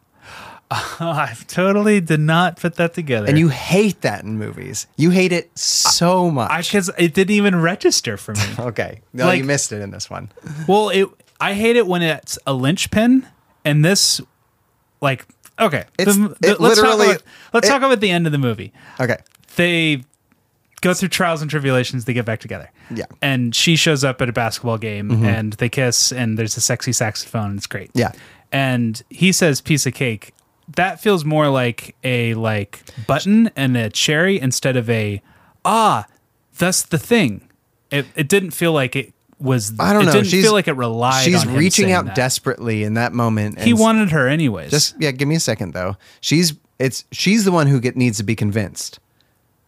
[0.71, 3.29] I totally did not put that together.
[3.29, 4.87] And you hate that in movies.
[4.97, 6.69] You hate it so much.
[6.69, 8.41] because it didn't even register for me.
[8.59, 10.31] okay, no, Like- you missed it in this one.
[10.67, 11.09] well, it
[11.41, 13.27] I hate it when it's a linchpin,
[13.65, 14.21] and this,
[15.01, 15.27] like,
[15.61, 18.39] okay, It's- it let's literally- talk about, let's it- talk about the end of the
[18.39, 18.73] movie.
[18.99, 19.19] Okay,
[19.57, 20.03] They
[20.81, 22.07] go through trials and tribulations.
[22.07, 22.71] They get back together.
[22.91, 23.05] Yeah.
[23.07, 23.15] Mm-hmm.
[23.21, 26.93] and she shows up at a basketball game, and they kiss, and there's a sexy
[26.93, 27.51] saxophone.
[27.51, 27.91] And it's great.
[27.95, 28.13] Yeah.
[28.53, 30.33] and he says piece of cake.
[30.75, 35.23] That feels more like a like button and a cherry instead of a
[35.65, 36.07] ah.
[36.59, 37.49] That's the thing.
[37.91, 39.73] It it didn't feel like it was.
[39.79, 40.13] I don't it know.
[40.13, 41.25] Didn't she's feel like it relied.
[41.25, 42.15] She's reaching out that.
[42.15, 43.61] desperately in that moment.
[43.61, 44.71] He wanted her anyways.
[44.71, 45.97] Just yeah, give me a second though.
[46.21, 48.99] She's it's she's the one who get needs to be convinced.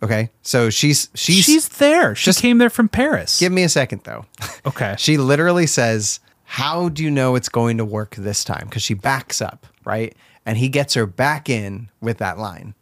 [0.03, 2.15] Okay, so she's she's she's there.
[2.15, 3.39] She just- came there from Paris.
[3.41, 4.27] Give me a second though.
[4.67, 4.95] okay.
[4.99, 8.95] She literally says, "How do you know it's going to work this time?" Because she
[8.95, 10.17] backs up, right?
[10.49, 12.75] And he gets her back in with that line.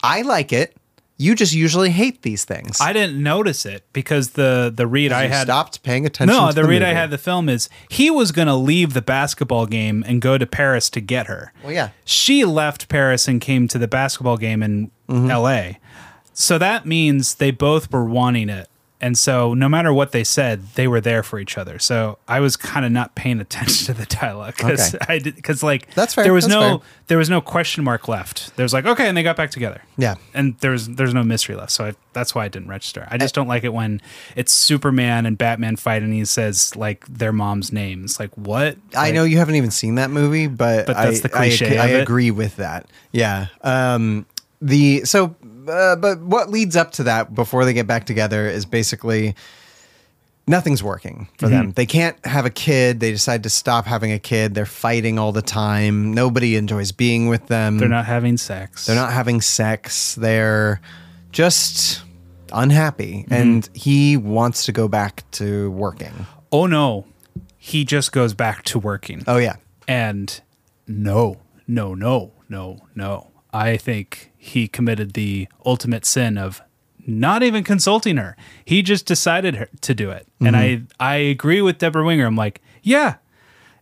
[0.00, 0.76] I like it.
[1.16, 2.80] You just usually hate these things.
[2.80, 6.34] I didn't notice it because the the read I had stopped paying attention.
[6.34, 8.94] No, to the, the read I had the film is he was going to leave
[8.94, 11.52] the basketball game and go to Paris to get her.
[11.64, 11.90] Well, yeah.
[12.04, 15.26] She left Paris and came to the basketball game in Mm-hmm.
[15.26, 15.78] LA.
[16.32, 18.68] So that means they both were wanting it.
[19.00, 21.78] And so no matter what they said, they were there for each other.
[21.78, 24.98] So I was kind of not paying attention to the dialogue cuz Okay.
[25.08, 26.86] I cuz like That's fair, there was that's no fair.
[27.06, 28.54] there was no question mark left.
[28.56, 29.82] There was like okay and they got back together.
[29.96, 30.16] Yeah.
[30.34, 31.72] And there's there's no mystery left.
[31.72, 33.06] So I, that's why it didn't register.
[33.10, 34.00] I just don't like it when
[34.36, 38.18] it's Superman and Batman fight and he says like their mom's names.
[38.20, 38.76] Like what?
[38.94, 41.78] I Like, know you haven't even seen that movie, but But that's I, the cliche
[41.78, 42.86] I, I agree with that.
[43.12, 43.46] Yeah.
[43.62, 44.26] Um,
[44.60, 45.34] the so,
[45.70, 49.34] uh, but what leads up to that before they get back together is basically
[50.46, 51.54] nothing's working for Mm-hmm.
[51.54, 51.72] them.
[51.72, 53.00] They can't have a kid.
[53.00, 54.54] They decide to stop having a kid.
[54.54, 56.12] They're fighting all the time.
[56.12, 57.78] Nobody enjoys being with them.
[57.78, 58.86] They're not having sex.
[58.86, 60.14] They're not having sex.
[60.16, 60.80] They're
[61.32, 62.02] just
[62.52, 63.34] unhappy, Mm-hmm.
[63.34, 66.26] and he wants to go back to working.
[66.50, 67.06] Oh no.
[67.56, 69.22] He just goes back to working.
[69.28, 69.56] Oh yeah.
[69.86, 70.40] And
[70.88, 71.36] no,
[71.68, 73.28] no, no, no, no.
[73.52, 76.62] I think he committed the ultimate sin of
[77.06, 78.34] not even consulting her.
[78.64, 80.26] He just decided her to do it.
[80.40, 80.84] And I mm-hmm.
[80.98, 82.24] I agree with Debra Winger.
[82.24, 83.16] I'm like, yeah,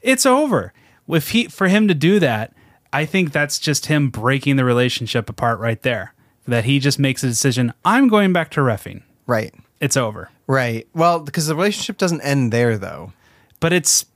[0.02, 0.72] it's over.
[1.08, 2.54] If he for him to do that,
[2.92, 6.12] I think that's just him breaking the relationship apart right there.
[6.48, 9.02] That he just makes a decision, I'm going back to refing.
[9.28, 9.54] Right.
[9.80, 10.28] It's over.
[10.48, 10.88] Right.
[10.92, 13.12] Well, because the relationship doesn't end there, though.
[13.60, 14.06] But it's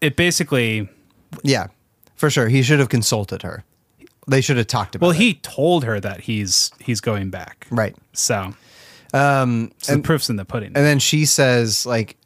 [0.00, 0.88] it basically
[1.44, 1.68] Yeah,
[2.16, 2.48] for sure.
[2.48, 3.62] He should have consulted her.
[4.26, 5.22] They should have talked about it well, it.
[5.22, 7.66] he told her that he's he's going back.
[7.70, 7.94] Right.
[8.12, 8.54] So,
[9.12, 10.68] Um, so and, the proof's in the pudding.
[10.68, 12.16] and then she says, like,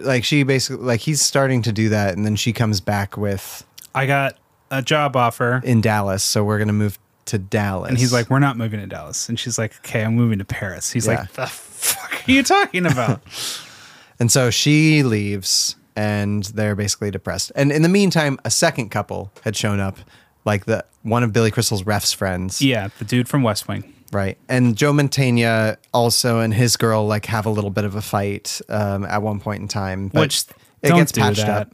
[0.00, 2.16] like she basically, like, he's starting to do that.
[2.16, 3.64] And then she comes back with
[3.94, 4.36] I got
[4.70, 6.22] a job offer, in Dallas.
[6.24, 7.88] So we're going to move to Dallas.
[7.88, 10.44] and he's like, "We're not moving to Dallas," and she's like, "Okay, I'm moving to
[10.44, 11.20] Paris." He's Yeah.
[11.20, 13.22] like, "The fuck are you talking about?"
[14.20, 17.52] and so she leaves and they're basically depressed.
[17.54, 19.98] And in the meantime, a second couple had shown up,
[20.44, 22.62] like the one of Billy Crystal's ref's friends.
[22.62, 23.92] yeah, the dude from West Wing.
[24.12, 24.38] Right.
[24.48, 28.60] And Joe Mantegna also and his girl like have a little bit of a fight
[28.68, 30.10] um, at one point in time.
[30.10, 30.44] Which
[30.82, 31.62] it don't gets do patched that.
[31.62, 31.72] up.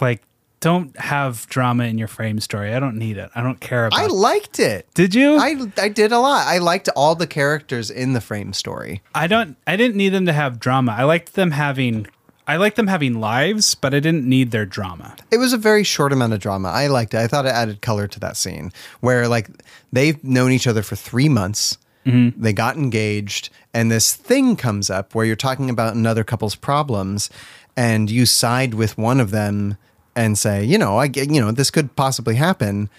[0.00, 0.22] Like,
[0.60, 2.72] don't have drama in your frame story.
[2.72, 3.30] I don't need it.
[3.34, 3.98] I don't care about.
[3.98, 4.86] I liked it.
[4.94, 5.36] Did you?
[5.36, 6.46] I I did a lot.
[6.46, 9.02] I liked all the characters in the frame story.
[9.12, 9.56] I don't.
[9.66, 10.92] I didn't need them to have drama.
[10.96, 12.06] I liked them having.
[12.52, 15.16] I liked them having lives, but I didn't need their drama.
[15.30, 16.68] It was a very short amount of drama.
[16.68, 17.18] I liked it.
[17.18, 19.48] I thought it added color to that scene where like
[19.90, 21.78] they've known each other for three months.
[22.04, 22.42] Mm-hmm.
[22.42, 27.30] They got engaged, and this thing comes up where you're talking about another couple's problems,
[27.74, 29.78] and you side with one of them
[30.14, 32.90] and say, you know, I get, you know, this could possibly happen.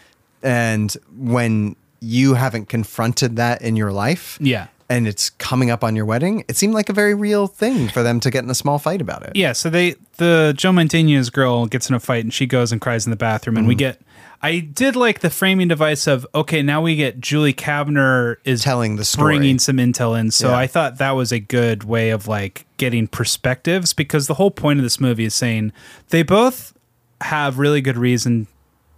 [0.42, 4.68] And when you haven't confronted that in your life, Yeah.
[4.90, 8.04] And it's coming up on your wedding, it seemed like a very real thing for
[8.04, 9.32] them to get in a small fight about it.
[9.36, 12.80] Yeah, so they the Joe Mantegna's girl gets in a fight and she goes and
[12.82, 13.80] cries in the bathroom and we Mhm.
[13.80, 14.02] get
[14.46, 18.98] I did like the framing device of okay, now we get Julie Kavner is telling
[18.98, 19.38] the story.
[19.38, 20.32] bringing some intel in.
[20.32, 20.58] So Yeah.
[20.58, 24.80] I thought that was a good way of like getting perspectives because the whole point
[24.80, 25.72] of this movie is saying
[26.10, 26.74] they both
[27.22, 28.48] have really good reason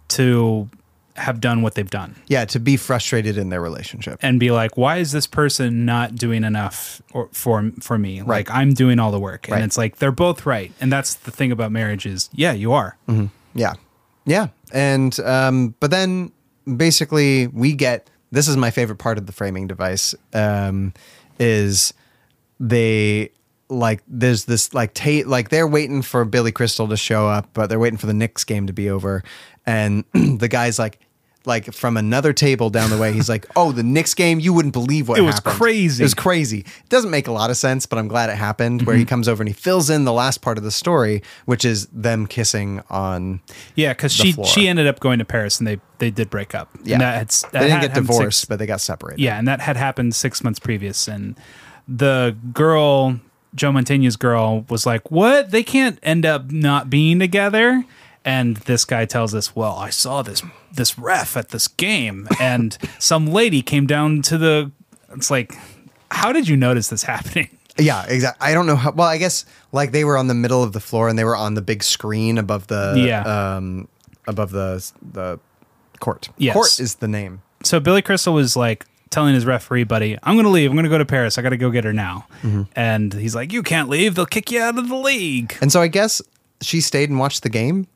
[0.08, 0.68] to
[1.16, 4.18] have done what they've done Yeah, to be frustrated in their relationship.
[4.22, 8.22] and be like, why is this person not doing enough or, for for me?
[8.22, 9.56] Like I'm doing all the work, Right.
[9.56, 10.72] and it's like they're both right.
[10.80, 12.96] And that's the thing about marriage is, yeah, you are.
[13.08, 13.30] Mhm.
[13.54, 13.74] Yeah.
[14.24, 14.48] Yeah.
[14.72, 16.32] And um but then
[16.76, 20.92] basically we get this is my favorite part of the framing device um
[21.38, 21.94] is
[22.60, 23.30] they
[23.68, 27.68] like there's this like Tate like they're waiting for Billy Crystal to show up but
[27.68, 29.22] they're waiting for the Knicks game to be over
[29.64, 30.98] and the guy's like
[31.46, 34.72] like from another table down the way he's like oh the Knicks game you wouldn't
[34.74, 36.02] believe what It was crazy.
[36.02, 38.82] it was crazy it doesn't make a lot of sense but I'm glad it happened
[38.82, 39.08] where he Mhm.
[39.08, 42.26] comes over and he fills in the last part of the story which is them
[42.26, 43.40] kissing on
[43.74, 44.46] Yeah, because she floor.
[44.46, 46.68] she ended up going to Paris, and they they did break up.
[46.74, 46.98] And Yeah.
[46.98, 49.20] that had, that they didn't get divorced, six- but they got separated.
[49.22, 51.36] Yeah, and that had happened six months previous, and
[51.88, 53.18] the girl,
[53.54, 55.50] Joe Mantegna's girl, was like, "What?
[55.52, 57.84] They can't end up not being together."
[58.24, 60.42] And this guy tells us, "Well, I saw this
[60.76, 64.70] this ref at this game, and some lady came down to the."
[65.14, 65.54] It's like,
[66.10, 67.48] how did you notice this happening?
[67.78, 68.42] Yeah, exactly.
[68.48, 68.90] I don't know how.
[68.92, 71.36] Well, I guess like they were on the middle of the floor and they were
[71.36, 73.56] on the big screen above the Yeah.
[73.56, 73.86] um
[74.26, 75.38] above the the
[76.00, 76.30] court.
[76.38, 76.54] Yes.
[76.54, 77.42] Court is the name.
[77.64, 80.70] So Billy Crystal was like telling his referee buddy, "I'm going to leave.
[80.70, 81.36] I'm going to go to Paris.
[81.36, 82.66] I got to go get her now." Mhm.
[82.74, 84.14] And he's like, "You can't leave.
[84.14, 86.22] They'll kick you out of the league." And so I guess
[86.62, 87.88] she stayed and watched the game.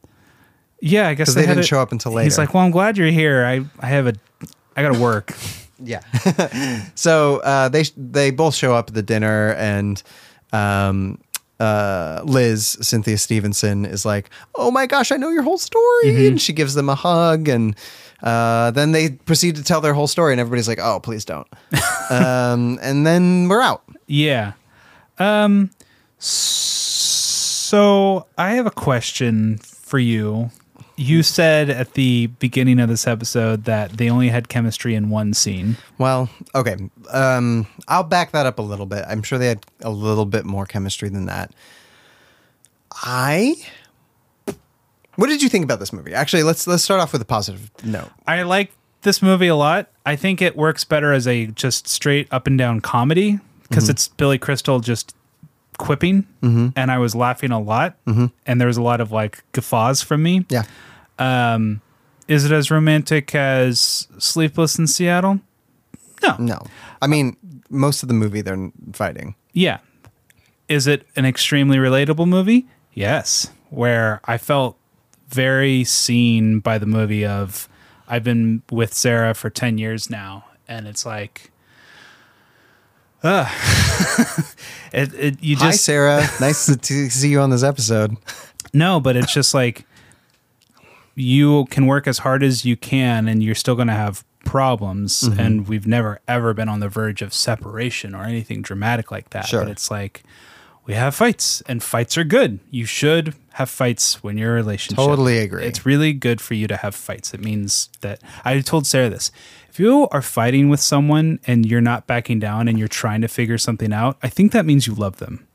[0.80, 2.24] Yeah, I guess they had didn't it- show up until later.
[2.24, 3.44] He's like, "Well, I'm glad you're here.
[3.44, 4.14] I I have a
[4.76, 5.32] I got to work."
[5.82, 6.00] Yeah.
[6.94, 10.02] so uh, they they both show up at the dinner, and
[10.52, 11.18] um,
[11.58, 16.26] uh, Liz Cynthia Stevenson is like, "Oh my gosh, I know your whole story," Mm-hmm.
[16.32, 17.74] and she gives them a hug, and
[18.22, 21.48] uh, then they proceed to tell their whole story, and everybody's like, "Oh, please don't,"
[22.10, 23.82] um, and then we're out.
[24.06, 24.52] Yeah.
[25.18, 25.70] Um
[26.18, 30.50] so I have a question for you.
[31.02, 35.32] You said at the beginning of this episode that they only had chemistry in one
[35.32, 35.78] scene.
[35.96, 36.76] Well, okay,
[37.10, 39.06] um, I'll back that up a little bit.
[39.08, 41.52] I'm sure they had a little bit more chemistry than that.
[42.92, 43.54] I.
[45.16, 46.12] What did you think about this movie?
[46.12, 48.10] Actually, let's let's start off with a positive note.
[48.26, 48.70] I like
[49.00, 49.88] this movie a lot.
[50.04, 53.90] I think it works better as a just straight up and down comedy because Mhm.
[53.90, 55.14] it's Billy Crystal just
[55.80, 56.72] quipping, Mhm.
[56.76, 58.30] and I was laughing a lot, Mhm.
[58.46, 60.44] and there was a lot of like guffaws from me.
[60.48, 60.64] Yeah.
[61.18, 61.80] Um,
[62.28, 65.40] is it as romantic as Sleepless in Seattle?
[66.22, 66.36] No.
[66.38, 66.66] No.
[67.02, 67.36] I mean,
[67.70, 69.34] most of the movie they're fighting.
[69.52, 69.78] Yeah.
[70.68, 72.66] Is it an extremely relatable movie?
[72.92, 73.48] Yes.
[73.70, 74.76] Where I felt
[75.28, 77.68] very seen by the movie of
[78.08, 81.50] I've been with Sarah for 10 years now and it's like
[83.22, 83.46] uh
[84.92, 86.26] it, it you Hi, Sarah.
[86.40, 88.16] nice to t- see you on this episode.
[88.74, 89.84] no, but it's just like
[91.14, 95.22] you can work as hard as you can and you're still going to have problems
[95.24, 95.38] Mhm.
[95.38, 99.46] and we've never ever been on the verge of separation or anything dramatic like that
[99.46, 99.62] Sure.
[99.64, 100.22] but it's like
[100.86, 104.62] we have fights and fights are good you should have fights when you're in a
[104.62, 105.64] relationship Totally agree.
[105.64, 109.30] it's really good for you to have fights it means that i told sarah this
[109.80, 113.58] you are fighting with someone and you're not backing down and you're trying to figure
[113.58, 115.46] something out i think that means you love them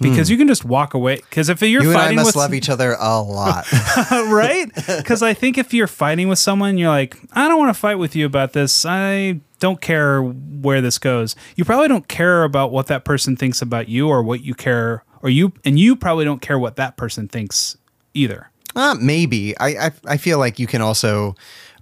[0.00, 0.32] because Hmm.
[0.32, 2.70] you can just walk away because if you're you and I must with love each
[2.70, 3.70] other a lot.
[4.10, 4.66] right?
[4.86, 7.96] Because I think if you're fighting with someone, you're like, I don't want to fight
[7.96, 8.86] with you about this.
[8.86, 11.36] I don't care where this goes.
[11.54, 15.04] You probably don't care about what that person thinks about you or what you care,
[15.22, 17.76] or you, and you probably don't care what that person thinks
[18.14, 18.50] either.
[18.74, 19.54] Uh, maybe.
[19.58, 21.34] I, I I feel like you can also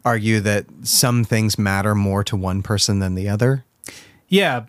[0.05, 3.65] argue that some things matter more to one person than the other.
[4.29, 4.67] Yeah,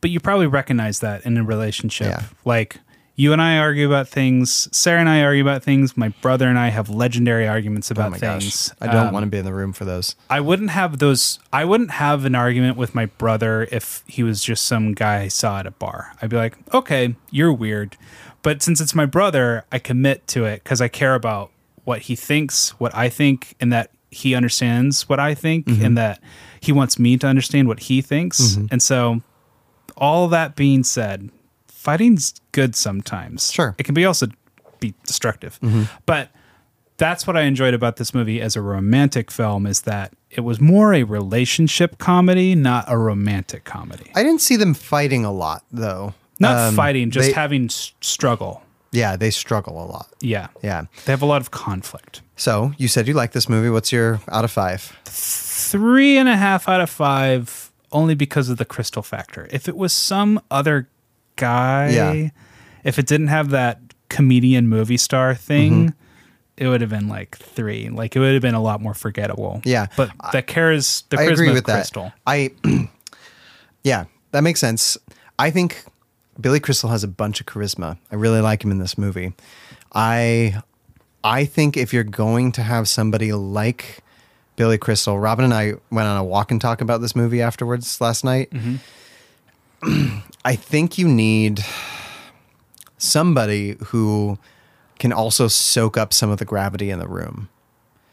[0.00, 2.08] but you probably recognize that in a relationship.
[2.08, 2.24] Yeah.
[2.44, 2.78] Like
[3.14, 4.68] you and I argue about things.
[4.76, 5.96] Sarah and I argue about things.
[5.96, 8.68] My brother and I have legendary arguments about oh my things.
[8.70, 8.76] gosh.
[8.80, 10.16] I don't Um, want to be in the room for those.
[10.30, 11.38] I wouldn't have those.
[11.52, 15.28] I wouldn't have an argument with my brother if he was just some guy I
[15.28, 16.12] saw at a bar.
[16.22, 17.96] I'd be like, okay, you're weird.
[18.42, 21.50] But since it's my brother, I commit to it because I care about
[21.84, 25.84] what he thinks, what I think, and that he understands what I think, Mhm.
[25.84, 26.20] and that
[26.60, 28.40] he wants me to understand what he thinks.
[28.56, 28.68] Mhm.
[28.70, 29.22] And so,
[29.96, 31.30] all that being said,
[31.68, 33.50] fighting's good sometimes.
[33.50, 33.74] Sure.
[33.78, 34.28] It can be also
[34.80, 35.58] be destructive.
[35.62, 35.88] Mhm.
[36.06, 36.30] But
[36.98, 40.60] that's what I enjoyed about this movie as a romantic film is that it was
[40.60, 44.10] more a relationship comedy, not a romantic comedy.
[44.14, 46.14] I didn't see them fighting a lot though.
[46.38, 48.62] Not Um, fighting, just they- having s- struggle.
[48.92, 50.08] Yeah, they struggle a lot.
[50.20, 50.48] Yeah.
[50.62, 50.84] Yeah.
[51.06, 52.20] They have a lot of conflict.
[52.36, 53.70] So you said you like this movie.
[53.70, 54.96] What's your out of five?
[55.06, 59.48] Three and a half out of five, only because of the crystal factor.
[59.50, 60.88] If it was some other
[61.36, 62.28] guy, Yeah.
[62.84, 63.80] if it didn't have that
[64.10, 65.96] comedian movie star thing, Mm-hmm.
[66.58, 67.88] it would have been like three.
[67.88, 69.62] Like it would have been a lot more forgettable.
[69.64, 69.86] Yeah.
[69.96, 71.74] But the cares the I agree with that.
[71.76, 72.12] Crystal.
[72.26, 72.50] I,
[73.84, 74.98] yeah, that makes sense.
[75.38, 75.82] I think
[76.40, 77.98] Billy Crystal has a bunch of charisma.
[78.10, 79.34] I really like him in this movie.
[79.92, 80.62] I,
[81.22, 84.00] I think if you're going to have somebody like
[84.56, 88.00] Billy Crystal, Robin and I went on a walk and talk about this movie afterwards
[88.00, 88.50] last night.
[88.50, 90.18] Mm-hmm.
[90.44, 91.64] I think you need
[92.98, 94.38] somebody who
[94.98, 97.48] can also soak up some of the gravity in the room.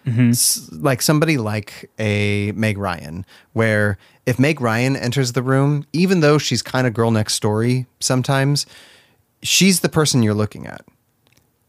[0.08, 6.22] S- like somebody like a Meg Ryan, where if Meg Ryan enters the room, even
[6.22, 8.66] though she's kind of girl next story sometimes,
[9.44, 10.82] she's the person you're looking at.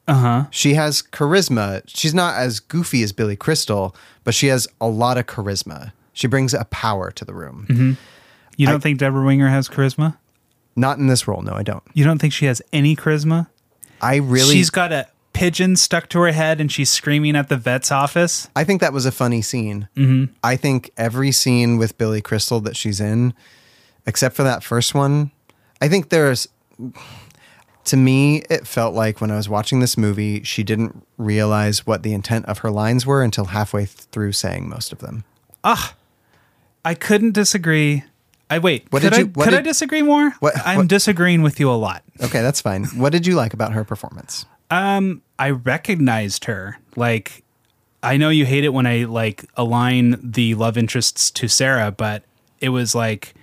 [0.09, 0.45] Uh huh.
[0.51, 1.83] She has charisma.
[1.87, 5.93] She's not as goofy as Billy Crystal, but she has a lot of charisma.
[6.14, 7.97] She brings a power to the room.
[8.57, 10.16] You don't I- think Debra Winger has charisma?
[10.76, 11.43] Not in this role.
[11.43, 11.83] No, I don't.
[11.95, 13.49] You don't think she has any charisma?
[14.01, 14.55] I really.
[14.55, 15.09] She's got a
[15.41, 18.49] pigeon stuck to her head and she's screaming at the vet's office.
[18.55, 19.88] I think that was a funny scene.
[19.97, 20.32] Mm-hmm.
[20.45, 23.32] I think every scene with Billy Crystal that she's in,
[24.07, 25.30] except for that first one,
[25.80, 26.47] I think there's.
[27.84, 32.03] To me, it felt like when I was watching this movie, she didn't realize what
[32.03, 35.24] the intent of her lines were until halfway through saying most of them.
[35.64, 35.95] Ah,
[36.84, 38.05] I couldn't disagree.
[38.51, 38.86] I wait.
[38.91, 40.30] What could did I, you- what could I disagree more?
[40.41, 42.03] What- I'm what- disagreeing with you a lot.
[42.22, 42.84] Okay, that's fine.
[42.97, 44.45] what did you like about her performance?
[44.71, 46.79] Um, I recognized her.
[46.97, 47.45] Like,
[48.03, 52.25] I know you hate it when I like align the love interests to Sarah, but
[52.61, 53.35] it was like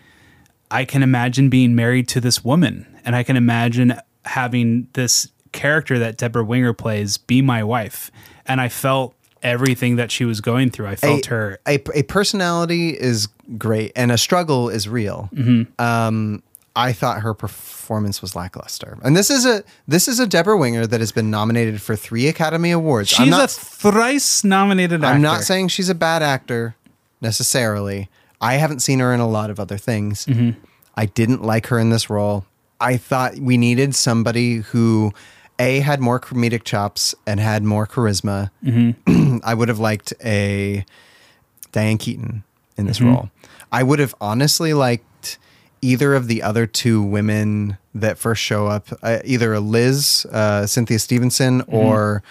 [0.71, 5.99] I can imagine being married to this woman, and I can imagine having this character
[5.99, 8.11] that Debra Winger plays be my wife,
[8.45, 9.13] and I felt
[9.43, 10.87] everything that she was going through.
[10.87, 11.59] I felt a, her.
[11.67, 15.29] A, a personality is great and a struggle is real.
[15.33, 15.81] Mm-hmm.
[15.81, 16.43] Um,
[16.77, 20.85] I thought her performance was lackluster, and this is a this is a Debra Winger
[20.85, 23.09] that has been nominated for three Academy Awards.
[23.09, 25.15] She's I'm a thrice nominated actor.
[25.15, 26.75] I'm not saying she's a bad actor
[27.21, 28.09] necessarily.
[28.39, 30.25] I haven't seen her in a lot of other things.
[30.27, 30.59] Mm-hmm.
[30.95, 32.45] I didn't like her in this role.
[32.79, 35.11] I thought we needed somebody who
[35.59, 38.51] a had more comedic chops and had more charisma.
[38.63, 39.39] Mm-hmm.
[39.43, 40.85] I would have liked a
[41.71, 42.43] Diane Keaton
[42.77, 43.07] in this Mm-hmm.
[43.09, 43.29] role.
[43.71, 45.03] I would have honestly liked
[45.87, 50.65] either of the other two women that first show up, uh, either a Liz, uh,
[50.65, 51.75] Cynthia Stevenson, Mm-hmm.
[51.75, 52.23] or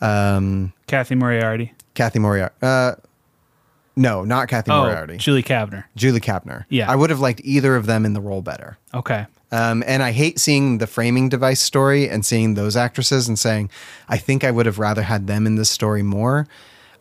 [0.00, 1.72] um, Cathy Moriarty.
[1.94, 2.54] Cathy Moriarty.
[2.62, 2.94] Uh,
[3.96, 5.16] no, not Cathy Oh, Moriarty.
[5.16, 5.84] Julie Kavner.
[5.96, 6.64] Julie Kavner.
[6.68, 6.90] Yeah.
[6.90, 8.76] I would have liked either of them in the role better.
[8.92, 9.26] Okay.
[9.52, 13.70] Um, and I hate seeing the framing device story and seeing those actresses and saying,
[14.08, 16.46] I think I would have rather had them in this story more.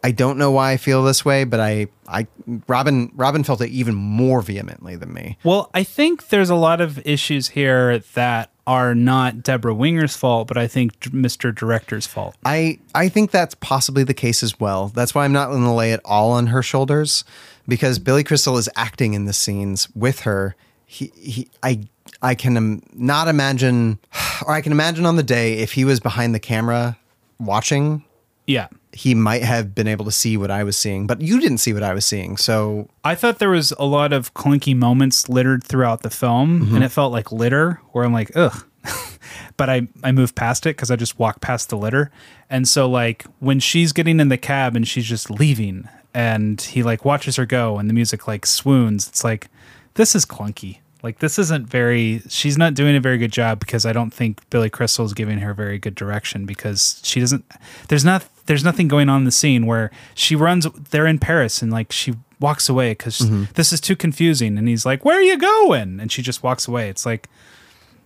[0.06, 2.28] I don't know why I feel this way, but I, I,
[2.68, 5.36] Robin, Robin felt it even more vehemently than me.
[5.44, 10.48] Well, I think there's a lot of issues here that are not Debra Winger's fault,
[10.48, 11.54] but I think Mr.
[11.54, 12.36] Director's fault.
[12.46, 14.90] I, I think that's possibly the case as well.
[14.90, 17.24] That's why I'm not going to lay it all on her shoulders
[17.68, 20.56] because Billy Crystal is acting in the scenes with her.
[20.86, 21.82] He, he, I,
[22.22, 23.98] I can not imagine,
[24.46, 26.96] or I can imagine on the day if he was behind the camera
[27.40, 28.04] watching,
[28.46, 28.68] Yeah.
[28.96, 31.74] He might have been able to see what I was seeing, but you didn't see
[31.74, 32.38] what I was seeing.
[32.38, 36.76] So I thought there was a lot of clunky moments littered throughout the film, Mm-hmm.
[36.76, 38.66] and it felt like litter, where I'm like, ugh.
[39.58, 42.10] but I, I moved past it because I just walked past the litter.
[42.50, 46.82] And so, like, when she's getting in the cab and she's just leaving, and he,
[46.84, 49.50] like, watches her go, and the music, like, swoons, it's like,
[49.96, 50.78] this is clunky.
[51.04, 54.48] Like, this isn't very, she's not doing a very good job because I don't think
[54.50, 57.44] Billy Crystal is giving her very good direction because she doesn't,
[57.90, 61.62] there's not, there's nothing going on in the scene where she runs, they're in Paris
[61.62, 63.46] and, like, she walks away because mm-hmm.
[63.56, 64.58] this is too confusing.
[64.58, 66.00] And he's like, Where are you going?
[66.00, 66.90] And she just walks away.
[66.90, 67.30] It's like,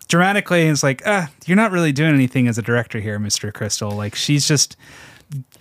[0.08, 3.54] dramatically, it's like, ah, you're not really doing anything as a director here, Mr.
[3.54, 3.92] Crystal.
[3.92, 4.76] Like, she's just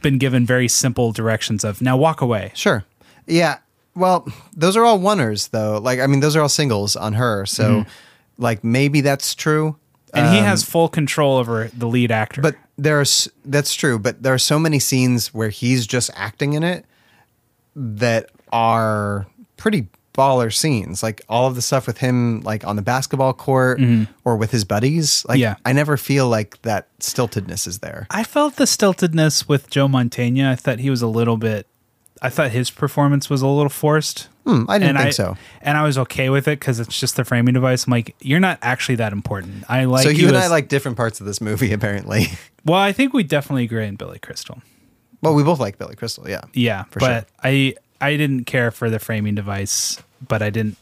[0.02, 2.52] been given very simple directions of now walk away.
[2.54, 2.84] sure.
[3.26, 3.58] Yeah.
[3.94, 4.26] Well,
[4.56, 5.78] those are all oneers though.
[5.78, 7.44] Like, I mean, those are all singles on her.
[7.46, 7.90] So mm-hmm.
[8.38, 9.76] like maybe that's true.
[10.14, 12.40] And he um, has full control over the lead actor.
[12.40, 16.62] But there's that's true, but there are so many scenes where he's just acting in
[16.62, 16.86] it
[17.76, 19.26] that are
[19.56, 23.80] pretty baller scenes, like all of the stuff with him, like on the basketball court
[24.24, 25.24] or with his buddies.
[25.28, 25.42] Like, Mm-hmm.
[25.42, 25.54] Yeah.
[25.64, 28.06] I never feel like that stiltedness is there.
[28.10, 30.48] I felt the stiltedness with Joe Mantegna.
[30.50, 31.66] I thought he was a little bit.
[32.22, 34.28] I thought his performance was a little forced.
[34.44, 35.36] Hmm, I didn't and think I, so.
[35.60, 37.86] And I was okay with it because it's just the framing device.
[37.86, 39.64] I'm like, you're not actually that important.
[39.68, 42.28] I like so you and I like different parts of this movie, apparently.
[42.64, 44.60] Well, I think we definitely agree on Billy Crystal.
[45.22, 46.42] well, we both like Billy Crystal, yeah.
[46.54, 47.26] Yeah, For but sure.
[47.44, 50.76] I I didn't care for the framing device, but I didn't.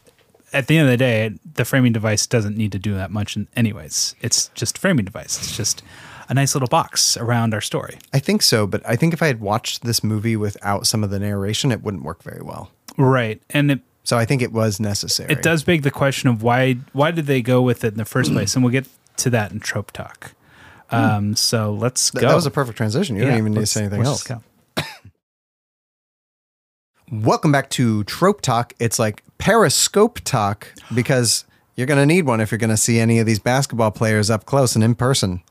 [0.53, 3.35] At the end of the day, the framing device doesn't need to do that much,
[3.35, 4.15] in, anyways.
[4.21, 5.37] It's just framing device.
[5.39, 5.83] It's just
[6.29, 7.97] a nice little box around our story.
[8.13, 11.09] I think so, but I think if I had watched this movie without some of
[11.09, 12.71] the narration, it wouldn't work very well.
[12.97, 15.31] Right, and it So I think it was necessary.
[15.31, 18.05] it does beg the question of why why did they go with it in the
[18.05, 20.33] first place, and we'll get to that in trope talk.
[20.89, 22.21] Um, so let's go.
[22.21, 23.15] That was a perfect transition.
[23.17, 24.25] You Yeah, don't even need to say anything else.
[27.11, 28.73] Welcome back to Trope Talk.
[28.79, 32.99] It's like Periscope Talk because you're going to need one if you're going to see
[32.99, 35.41] any of these basketball players up close and in person.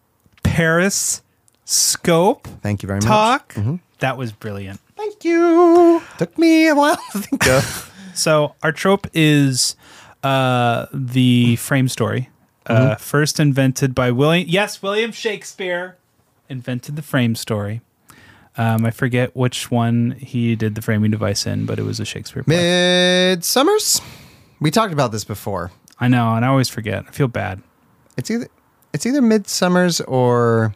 [0.47, 1.23] Paris
[1.65, 3.57] scope Thank you very talk.
[3.57, 3.81] much.
[3.99, 4.81] That was brilliant.
[4.97, 6.03] Thank you.
[6.19, 7.93] Took me a while to think of.
[8.15, 9.77] So our trope is
[10.23, 12.31] uh, the frame story,
[12.65, 14.49] uh, first invented by William.
[14.49, 15.99] Yes, William Shakespeare
[16.49, 17.83] invented the frame story.
[18.57, 22.07] Um, I forget which one he did the framing device in, but it was a
[22.07, 22.57] Shakespeare play.
[22.57, 24.01] Midsummers.
[24.61, 25.71] We talked about this before.
[26.01, 27.05] I know, and I always forget.
[27.07, 27.63] I feel bad.
[28.17, 28.49] It's either
[28.93, 30.75] it's either Midsummers or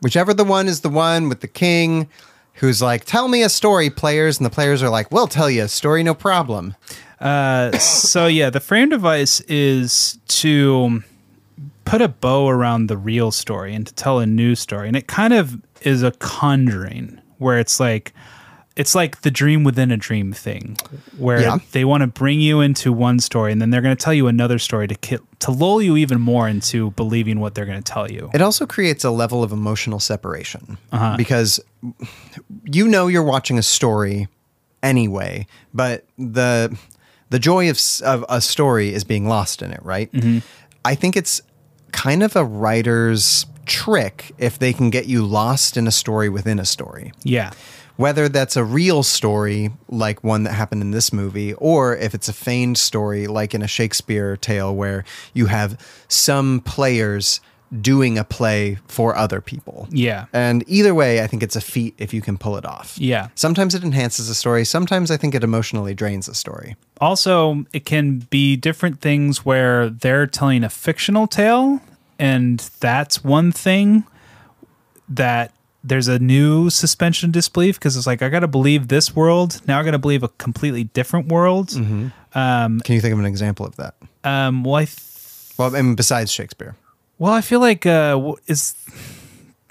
[0.00, 2.08] whichever the one is the one with the king
[2.54, 5.64] who's like, "Tell me a story, players," and the players are like, "We'll tell you
[5.64, 6.74] a story, no problem."
[7.20, 11.02] Uh, so yeah, the frame device is to
[11.84, 15.06] put a bow around the real story and to tell a new story, and it
[15.06, 18.12] kind of is a conjuring where it's like
[18.76, 20.76] it's like the dream within a dream thing,
[21.16, 21.58] where Yeah.
[21.72, 24.26] they want to bring you into one story and then they're going to tell you
[24.28, 27.92] another story to ki- to lull you even more into believing what they're going to
[27.92, 28.30] tell you.
[28.34, 31.16] It also creates a level of emotional separation Uh-huh.
[31.16, 31.58] because
[32.64, 34.28] you know you're watching a story
[34.82, 36.76] anyway, but the
[37.30, 40.12] the joy of of a story is being lost in it, right?
[40.12, 40.38] Mm-hmm.
[40.84, 41.40] I think it's
[41.92, 46.58] kind of a writer's trick if they can get you lost in a story within
[46.58, 47.12] a story.
[47.22, 47.52] Yeah.
[47.96, 52.28] Whether that's a real story like one that happened in this movie, or if it's
[52.28, 57.40] a feigned story like in a Shakespeare tale where you have some players
[57.80, 59.88] doing a play for other people.
[59.90, 60.26] Yeah.
[60.32, 62.96] And either way, I think it's a feat if you can pull it off.
[62.98, 63.28] Yeah.
[63.34, 64.64] Sometimes it enhances a story.
[64.64, 66.76] Sometimes I think it emotionally drains a story.
[67.00, 71.80] also it can be different things where they're telling a fictional tale
[72.18, 74.04] and that's one thing
[75.08, 75.52] that
[75.84, 79.78] there's a new suspension of disbelief because it's like i gotta believe this world now
[79.78, 82.38] i gotta believe a completely different world Mm-hmm.
[82.38, 83.94] um, Can you think of an example of that?
[84.24, 84.98] um, well, I th-
[85.58, 86.74] Well, I mean, besides Shakespeare.
[87.18, 88.74] well i feel like uh, is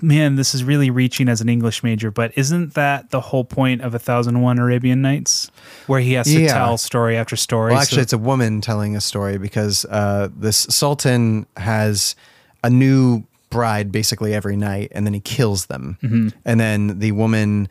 [0.02, 3.82] man this is really reaching as an english major but isn't that the whole point
[3.82, 5.50] of a thousand and one arabian nights
[5.88, 6.54] where he has to Yeah.
[6.54, 10.30] tell story after story Well, so- actually, it's a woman telling a story because uh,
[10.36, 12.16] this sultan has
[12.66, 15.98] a new bride basically every night, and then he kills them.
[16.02, 16.30] Mm-hmm.
[16.44, 17.70] And then the woman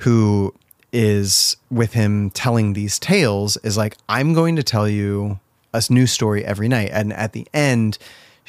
[0.00, 0.54] who
[0.92, 5.40] is with him telling these tales is like, I'm going to tell you
[5.72, 6.90] a new story every night.
[6.92, 7.98] And at the end,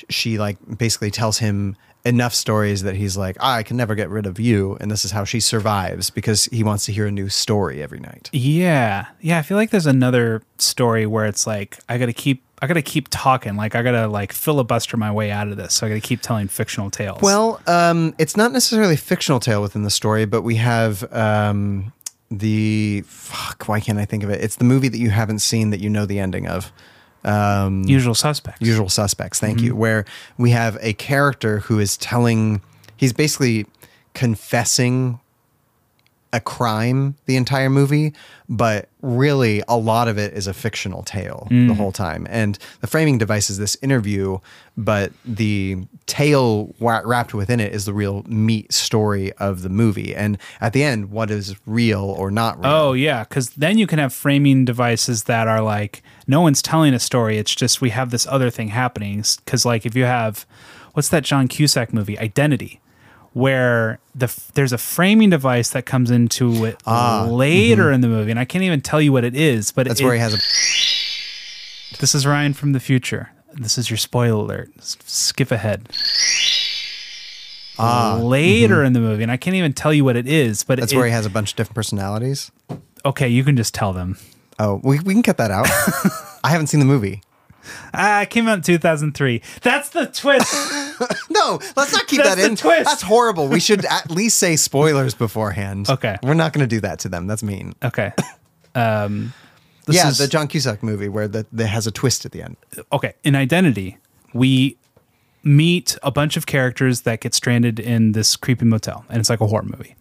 [0.09, 1.75] she like basically tells him
[2.05, 4.77] enough stories that he's like, "Ah, I can never get rid of you.
[4.80, 7.99] And this is how she survives because he wants to hear a new story every
[7.99, 8.30] night.
[8.32, 9.07] Yeah.
[9.21, 12.68] Yeah, I feel like there's another story where it's like I got to keep I
[12.68, 15.74] got to keep talking, like I got to like filibuster my way out of this.
[15.74, 17.22] So I got to keep telling fictional tales.
[17.22, 21.93] Well, um, it's not necessarily a fictional tale within the story, but we have um,
[22.30, 23.68] the fuck.
[23.68, 24.43] Why can't I think of it?
[24.43, 26.72] It's the movie that you haven't seen that you know the ending of.
[27.24, 28.62] Um, usual suspects.
[28.62, 29.39] Usual Suspects.
[29.39, 29.76] Thank you.
[29.76, 30.05] Where
[30.38, 32.62] we have a character who is telling.
[32.95, 33.66] He's basically
[34.14, 35.20] confessing
[36.32, 38.13] a crime the entire movie,
[38.47, 41.75] but really a lot of it is a fictional tale the mm.
[41.75, 42.27] whole time.
[42.30, 44.38] And the framing device is this interview,
[44.77, 50.15] but the tale wrapped within it is the real meat story of the movie.
[50.15, 52.71] And at the end, what is real or not real?
[52.71, 56.93] Oh yeah, because then you can have framing devices that are like no one's telling
[56.93, 57.38] a story.
[57.39, 59.23] It's just we have this other thing happening.
[59.43, 60.45] Because like if you have
[60.93, 62.82] what's that John Cusack movie, Identity,
[63.34, 68.39] where the there's a framing device that comes into it later in the movie, and
[68.39, 69.71] I can't even tell you what it is.
[69.71, 70.38] But Ah, That's it, where he has a.
[71.99, 73.32] This is Ryan from the future.
[73.53, 74.69] This is your spoiler alert.
[74.80, 75.89] Skip ahead.
[77.80, 80.63] later in the movie, and I can't even tell you what it is.
[80.63, 80.82] But Ah, mm-hmm.
[80.82, 82.51] That's it, where he has a bunch of different personalities.
[83.05, 84.17] okay, you can just tell them.
[84.59, 85.67] Oh, we, we can cut that out.
[86.43, 87.21] I haven't seen the movie.
[87.93, 89.41] Ah, it came out in 2003.
[89.61, 90.53] That's the twist.
[91.30, 92.55] No, let's not keep That's that the in.
[92.57, 92.84] twist.
[92.84, 93.47] That's horrible.
[93.47, 95.89] We should at least say spoilers beforehand.
[95.89, 96.17] Okay.
[96.22, 97.26] We're not going to do that to them.
[97.28, 97.74] That's mean.
[97.84, 98.11] okay.
[98.76, 99.34] Um,
[99.88, 102.43] this yeah, is- the John Cusack movie where the, that has a twist at the
[102.43, 102.55] end.
[102.91, 103.13] okay.
[103.24, 103.97] In Identity,
[104.34, 104.78] we
[105.43, 109.41] meet a bunch of characters that get stranded in this creepy motel, and it's like
[109.41, 109.95] a horror movie.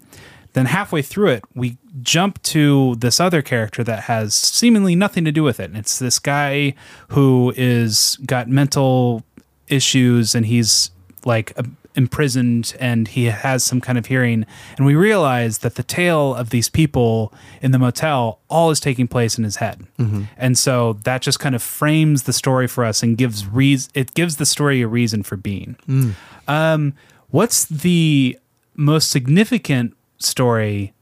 [0.55, 5.33] Then halfway through it, we jump to this other character that has seemingly nothing to
[5.33, 5.65] do with it.
[5.71, 6.75] And it's this guy
[7.09, 9.25] who is got mental
[9.69, 10.91] issues and he's
[11.25, 11.63] like uh,
[11.95, 14.47] imprisoned and he has some kind of hearing.
[14.77, 19.09] And we realize that the tale of these people in the motel all is taking
[19.09, 19.85] place in his head.
[20.37, 23.91] And so that just kind of frames the story for us and gives reason.
[23.95, 25.77] It gives the story a reason for being.
[26.47, 26.95] Um,
[27.31, 28.39] what's the
[28.77, 30.93] most significant story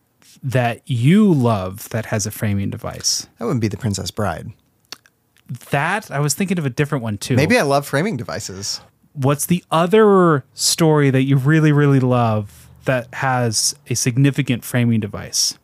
[0.42, 3.26] that you love that has a framing device?
[3.38, 4.52] That wouldn't be The Princess Bride.
[5.70, 7.36] That I was thinking of a different one too.
[7.36, 8.80] Maybe I love framing devices.
[9.12, 15.56] What's the other story that you really, really love that has a significant framing device?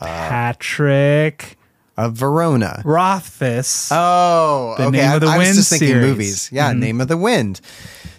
[0.00, 1.56] Patrick
[1.96, 2.82] Uh, Verona.
[2.84, 3.88] Rothfuss.
[3.92, 4.98] Oh, The okay.
[4.98, 6.06] Name I, of the I was Wind just thinking series.
[6.06, 6.48] movies.
[6.52, 6.78] Yeah, Mhm.
[6.78, 7.60] Name of the Wind.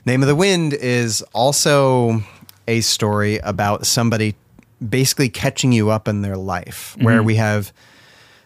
[0.05, 2.23] Name of the Wind is also
[2.68, 4.36] a story about somebody
[4.88, 7.26] basically catching you up in their life, where Mhm.
[7.26, 7.72] we have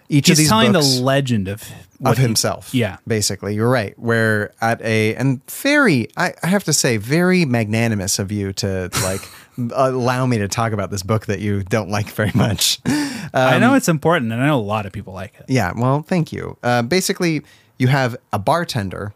[0.09, 1.63] each He's of these telling books the legend of
[2.03, 2.73] of he- himself.
[2.73, 2.97] yeah.
[3.07, 3.93] basically, you're right.
[3.99, 8.89] Where at a and very, I, I have to say, very magnanimous of you to
[9.03, 9.21] like
[9.75, 12.79] allow me to talk about this book that you don't like very much.
[12.85, 15.45] I Um, know it's important, and I know a lot of people like it.
[15.49, 16.57] yeah, well, thank you.
[16.63, 17.41] Uh, basically,
[17.77, 19.13] you have a bartender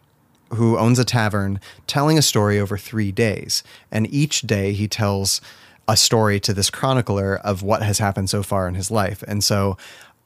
[0.54, 3.62] who owns a tavern telling a story over three days.
[3.90, 5.40] And each day he tells
[5.86, 9.22] a story to this chronicler of what has happened so far in his life.
[9.28, 9.76] And so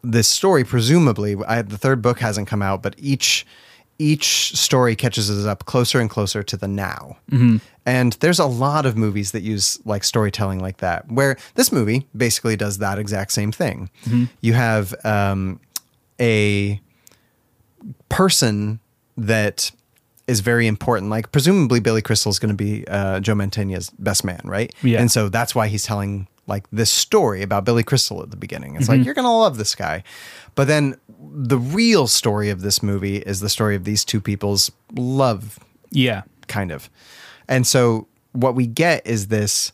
[0.03, 3.47] this story, presumably, I, the third book hasn't come out, but each
[4.01, 7.17] each story catches us up closer and closer to the now.
[7.33, 7.61] Mhm.
[7.85, 12.07] And there's a lot of movies that use like storytelling like that, where this movie
[12.17, 13.91] basically does that exact same thing.
[14.05, 14.29] Mhm.
[14.41, 15.59] You have um,
[16.21, 16.81] a
[18.09, 18.79] person
[19.17, 19.73] that
[20.29, 21.11] is very important.
[21.11, 24.73] Like presumably Billy Crystal is going to be uh, Joe Mantegna's best man, right?
[24.83, 25.01] Yeah.
[25.01, 28.77] And so that's why he's telling like this story about Billy Crystal at the beginning.
[28.77, 28.89] It's Mhm.
[28.99, 30.03] like you're going to love this guy.
[30.55, 34.71] But then the real story of this movie is the story of these two people's
[34.95, 35.59] love
[35.91, 36.23] Yeah.
[36.47, 36.89] kind of.
[37.49, 39.73] And so what we get is this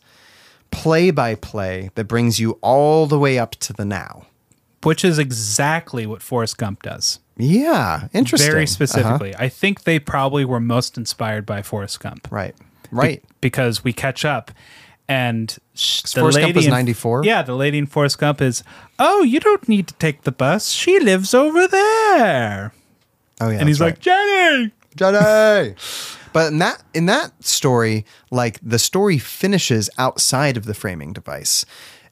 [0.71, 4.25] play by play that brings you all the way up to the now.
[4.85, 7.19] Which is exactly what Forrest Gump does.
[7.37, 8.49] Yeah, interesting.
[8.51, 8.67] Very Uh-huh.
[8.71, 9.35] specifically.
[9.35, 12.27] I think they probably were most inspired by Forrest Gump.
[12.31, 12.55] Right.
[12.91, 13.21] Right.
[13.41, 14.51] because we catch up
[15.09, 17.25] and sh- the Forrest Gump lady was in- 94?
[17.25, 18.63] Yeah, the lady in Forrest Gump is,
[18.99, 20.69] "Oh, you don't need to take the bus.
[20.69, 22.73] She lives over there."
[23.41, 23.57] Oh yeah.
[23.59, 25.75] and he's that's like, "Jenny." Jenny.
[26.33, 31.65] but in that in that story, like the story finishes outside of the framing device.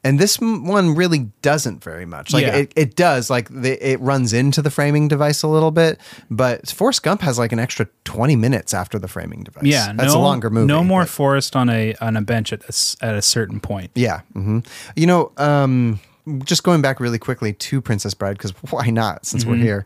[0.05, 2.33] And this one really doesn't very much.
[2.33, 2.55] Like Yeah.
[2.55, 5.97] it, it does, like the, it runs into the framing device a little bit,
[6.29, 9.63] but Forrest Gump has like an extra twenty minutes after the framing device.
[9.63, 10.67] Yeah, that's no, a longer movie.
[10.67, 13.91] No more Forrest on a on a bench at a, at a certain point.
[13.95, 14.21] Yeah.
[14.33, 14.59] hmm
[14.97, 16.01] You know, um,
[16.43, 19.61] just going back really quickly to Princess Bride, because why not, since we're Mhm.
[19.61, 19.85] here?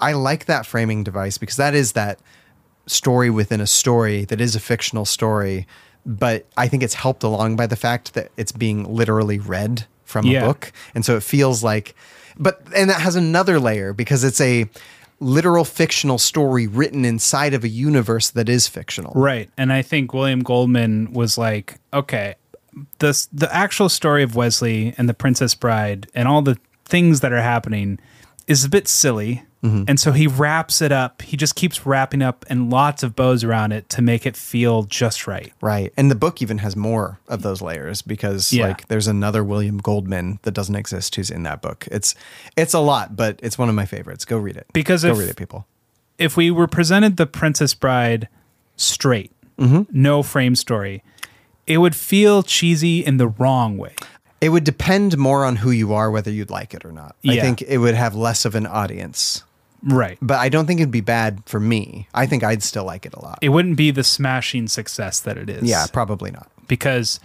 [0.00, 2.18] I like that framing device because that is that
[2.86, 5.68] story within a story that is a fictional story,
[6.04, 10.26] but I think it's helped along by the fact that it's being literally read from
[10.26, 10.42] Yeah.
[10.42, 10.72] a book.
[10.94, 11.94] And so it feels like,
[12.36, 14.68] but, and that has another layer because it's a
[15.20, 19.12] literal fictional story written inside of a universe that is fictional.
[19.14, 19.48] Right.
[19.56, 22.34] And I think William Goldman was like, okay,
[22.98, 27.32] this the actual story of Westley and the Princess Bride and all the things that
[27.32, 27.98] are happening
[28.46, 29.42] is a bit silly.
[29.62, 29.84] Mhm.
[29.88, 31.22] And so he wraps it up.
[31.22, 34.82] He just keeps wrapping up and lots of bows around it to make it feel
[34.82, 35.52] just right.
[35.60, 35.92] Right.
[35.96, 38.66] And the book even has more of those layers because Yeah.
[38.68, 41.86] like there's another William Goldman that doesn't exist who's in that book.
[41.92, 42.14] It's
[42.56, 44.24] it's a lot, but it's one of my favorites.
[44.24, 44.66] Go read it.
[44.72, 45.66] Because Go if- read it, people.
[46.18, 48.28] If we were presented the Princess Bride
[48.76, 49.82] straight, Mm-hmm.
[49.92, 51.04] no frame story,
[51.68, 53.94] it would feel cheesy in the wrong way.
[54.40, 57.14] It would depend more on who you are whether you'd like it or not.
[57.24, 59.44] I think it would have less of an audience.
[59.84, 60.18] Right.
[60.22, 62.06] But I don't think it'd be bad for me.
[62.14, 63.38] I think I'd still like it a lot.
[63.42, 65.62] It wouldn't be the smashing success that it is.
[65.64, 66.48] yeah, probably not.
[66.68, 67.18] because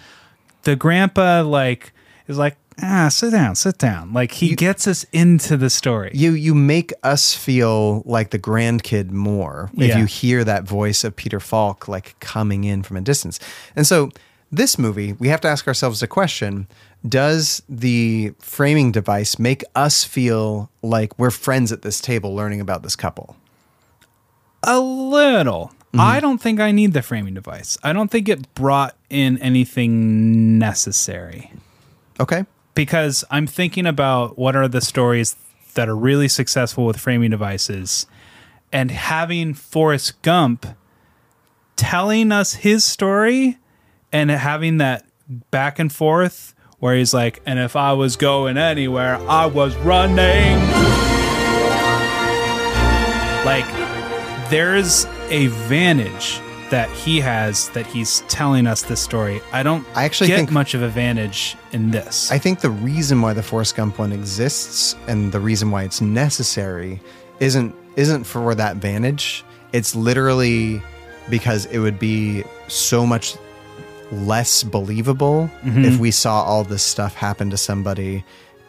[0.64, 1.94] the grandpa like
[2.28, 6.32] is like ah sit down sit down like he gets us into the story You
[6.34, 9.98] you make us feel like the grandkid more if Yeah.
[10.00, 13.40] you hear that voice of Peter Falk like coming in from a distance.
[13.76, 14.10] And so
[14.52, 16.68] this movie, we have to ask ourselves a question:
[17.08, 22.84] does the framing device make us feel like we're friends at this table learning about
[22.84, 23.36] this couple?
[24.64, 25.72] A little.
[25.88, 26.00] Mm-hmm.
[26.02, 27.78] I don't think I need the framing device.
[27.84, 31.52] I don't think it brought in anything necessary
[32.20, 32.46] Okay.
[32.74, 35.36] because I'm thinking about what are the stories
[35.76, 38.06] that are really successful with framing devices
[38.74, 40.66] and having Forrest Gump
[41.78, 43.58] telling us his story
[44.12, 45.06] and having that
[45.52, 50.58] back and forth where he's like, and if I was going anywhere, I was running.
[53.46, 53.66] Like,
[54.50, 59.40] there's a vantage that he has that he's telling us this story.
[59.54, 62.30] I don't I actually get think- much of a vantage in this.
[62.30, 66.02] I think the reason why the Forrest Gump one exists and the reason why it's
[66.02, 67.00] necessary
[67.40, 69.46] isn't isn't for that vantage.
[69.72, 70.82] It's literally
[71.30, 73.36] because it would be so much
[74.12, 78.24] less believable if we saw all this stuff happen to somebody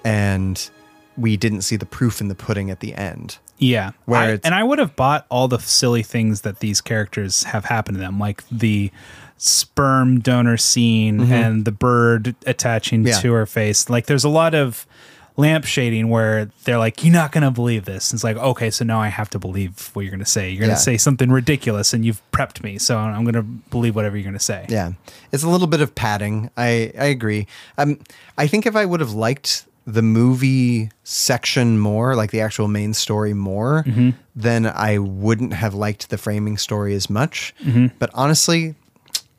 [0.04, 0.70] and
[1.16, 3.38] we didn't see the proof in the pudding at the end.
[3.58, 3.90] Yeah.
[4.04, 7.64] Where I- and I would have bought all the silly things that these characters have
[7.66, 8.90] happened to them, like the
[9.36, 13.08] sperm donor scene and the bird attaching Mm-hmm.
[13.08, 13.20] Yeah.
[13.20, 13.88] to her face.
[13.88, 14.86] Like there's a lot of
[15.38, 18.12] lamp shading where they're like, You're not gonna believe this.
[18.12, 20.50] It's like, okay, so now I have to believe what you're gonna say.
[20.50, 20.76] You're gonna Yeah.
[20.78, 24.66] say something ridiculous and you've prepped me, so I'm gonna believe whatever you're gonna say.
[24.68, 24.92] Yeah,
[25.32, 26.50] it's a little bit of padding.
[26.56, 27.46] I I agree.
[27.78, 28.00] Um,
[28.36, 32.92] I think if I would have liked the movie section more, like the actual main
[32.92, 33.86] story more,
[34.36, 37.54] then I wouldn't have liked the framing story as much.
[37.98, 38.74] But honestly,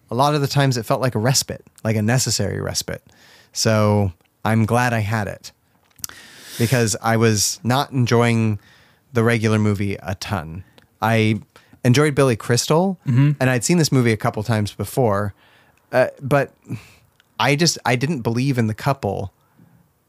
[0.10, 3.04] a lot of the times it felt like a respite, like a necessary respite.
[3.54, 4.12] So
[4.44, 5.52] I'm glad I had it
[6.60, 8.60] because I was not enjoying
[9.14, 10.64] the regular movie a ton.
[11.02, 11.42] I
[11.84, 15.34] enjoyed Billy Crystal, and I'd seen this movie a couple times before,
[15.92, 16.54] uh, but
[17.40, 19.34] I just I didn't believe in the couple,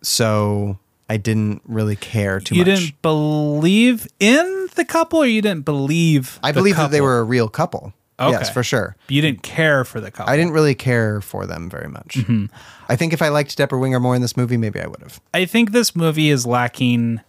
[0.03, 0.78] so
[1.09, 2.68] I didn't really care too You much.
[2.68, 7.18] You didn't believe in the couple or you didn't believe I believe that they were
[7.18, 7.94] a real couple.
[8.21, 8.97] Yes, for sure.
[9.09, 10.33] you didn't care for the couple.
[10.33, 12.16] I didn't really care for them very much.
[12.16, 12.47] Mm-hmm.
[12.89, 15.21] I think if I liked Debra Winger more in this movie, maybe I would have.
[15.33, 17.21] I think this movie is lacking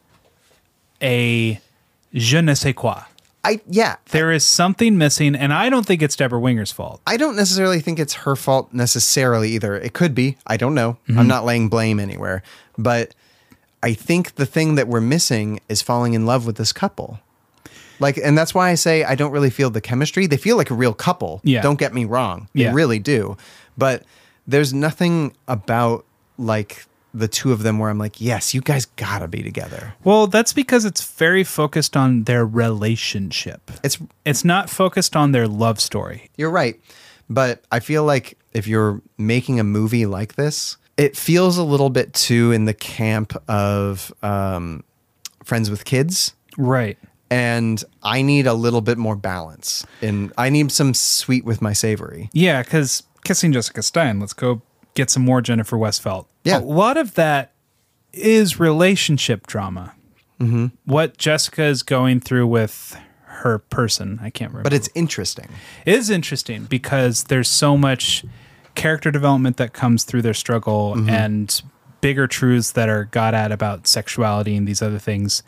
[1.02, 1.60] a
[2.14, 3.04] je ne sais quoi.
[3.44, 3.96] I yeah.
[4.12, 7.02] There is something missing, and I don't think it's Debra Winger's fault.
[7.08, 9.76] I don't necessarily think it's her fault necessarily either.
[9.76, 10.38] It could be.
[10.46, 10.98] I don't know.
[11.08, 11.20] Mm-hmm.
[11.20, 12.44] I'm not laying blame anywhere.
[12.78, 13.16] But
[13.82, 17.20] I think the thing that we're missing is falling in love with this couple.
[18.02, 20.28] Like, and that's why I say I don't really feel the chemistry.
[20.28, 21.39] They feel like a real couple.
[21.43, 21.62] Yeah.
[21.62, 22.49] Don't get me wrong.
[22.54, 22.74] They Yeah.
[22.74, 23.38] really do.
[23.78, 24.04] But
[24.47, 26.04] there's nothing about
[26.38, 29.93] like the two of them where I'm like, yes, you guys gotta be together.
[30.04, 33.70] Well, that's because it's very focused on their relationship.
[33.84, 36.30] It's It's not focused on their love story.
[36.38, 36.80] You're right.
[37.30, 41.89] But I feel like if you're making a movie like this, it feels a little
[41.89, 44.84] bit too in the camp of um,
[45.43, 46.34] Friends with Kids.
[46.58, 46.97] Right.
[47.32, 49.86] And I need a little bit more balance.
[50.02, 52.30] And I need some sweet with my savory.
[52.34, 54.20] Yeah, because kissing Jessica Stein.
[54.20, 54.62] Let's go
[54.94, 56.26] get some more Jennifer Westfeldt.
[56.44, 56.60] Yeah.
[56.60, 57.54] a lot of that
[58.14, 59.94] is relationship drama.
[60.40, 60.68] Mm-hmm.
[60.86, 64.70] What Jessica is going through with her person, I can't remember.
[64.70, 65.48] But it's interesting.
[65.86, 68.26] It is interesting because there's so much
[68.76, 71.62] character development that comes through their struggle and
[72.02, 75.44] bigger truths that are got at about sexuality and these other things.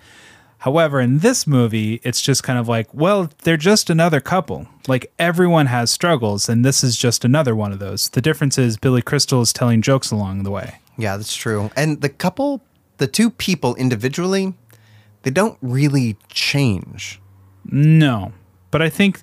[0.63, 4.65] However, in this movie, it's just kind of like, well, they're just another couple.
[4.87, 8.07] Like everyone has struggles, and this is just another one of those.
[8.07, 10.79] The difference is Billy Crystal is telling jokes along the way.
[10.97, 11.69] Yeah, that's true.
[11.75, 12.61] And the couple,
[12.95, 14.53] the two people individually,
[15.23, 17.19] they don't really change.
[17.65, 18.31] No,
[18.71, 19.21] but I think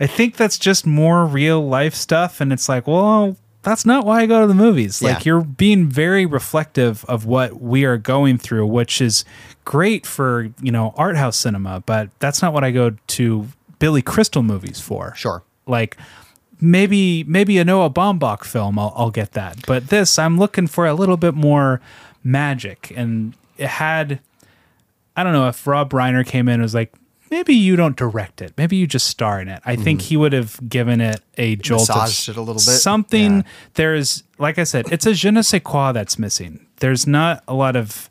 [0.00, 4.22] I think that's just more real life stuff, and it's like, well, that's not why
[4.22, 5.02] I go to the movies.
[5.02, 5.14] Yeah.
[5.14, 9.24] Like you're being very reflective of what we are going through, which is
[9.66, 13.48] great for you know art house cinema, but that's not what I go to
[13.78, 15.14] Billy Crystal movies for.
[15.14, 15.42] Sure.
[15.66, 15.98] Like
[16.60, 20.86] maybe maybe a Noah Baumbach film, I'll, I'll get that, but this I'm looking for
[20.86, 21.82] a little bit more
[22.24, 24.20] magic, and it had.
[25.18, 26.92] I don't know if Rob Reiner came in and was like,
[27.30, 28.52] maybe you don't direct it.
[28.58, 29.62] Maybe you just star in it.
[29.64, 32.00] I think he would have given it a jolt Mm-hmm.
[32.00, 32.60] Massaged of it a little bit.
[32.80, 33.42] Something Yeah.
[33.74, 36.66] there's like I said, it's a je ne sais quoi that's missing.
[36.80, 38.10] There's not a lot of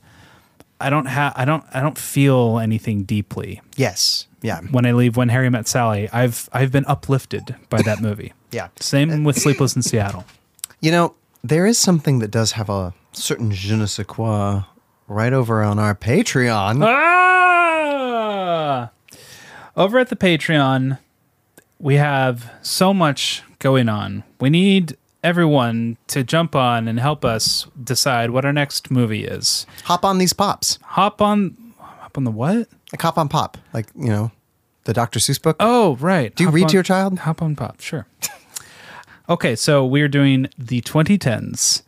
[0.80, 3.62] I don't have I don't I don't feel anything deeply.
[3.76, 4.28] Yes.
[4.42, 4.62] Yeah.
[4.72, 8.34] When I leave when Harry met Sally, I've I've been uplifted by that movie.
[8.52, 8.70] Yeah.
[8.80, 10.24] Same with Sleepless in Seattle.
[10.80, 14.62] You know, there is something that does have a certain je ne sais quoi
[15.10, 16.82] right over on our Patreon.
[16.82, 18.92] Ah!
[19.76, 21.00] Over at the Patreon,
[21.80, 24.24] we have so much going on.
[24.40, 24.96] We need
[25.26, 29.66] everyone to jump on and help us decide what our next movie is.
[29.86, 30.78] Hop on these pops.
[30.84, 32.68] Hop on, hop on the what?
[32.94, 33.58] Like hop on pop.
[33.74, 34.32] Like, you know,
[34.84, 35.20] the Dr.
[35.20, 35.56] Seuss book.
[35.60, 36.34] Oh, right.
[36.36, 37.20] Do you Hop read on- to your child?
[37.20, 38.06] Hop on pop, sure.
[39.28, 41.82] okay, so we're doing the 2010s.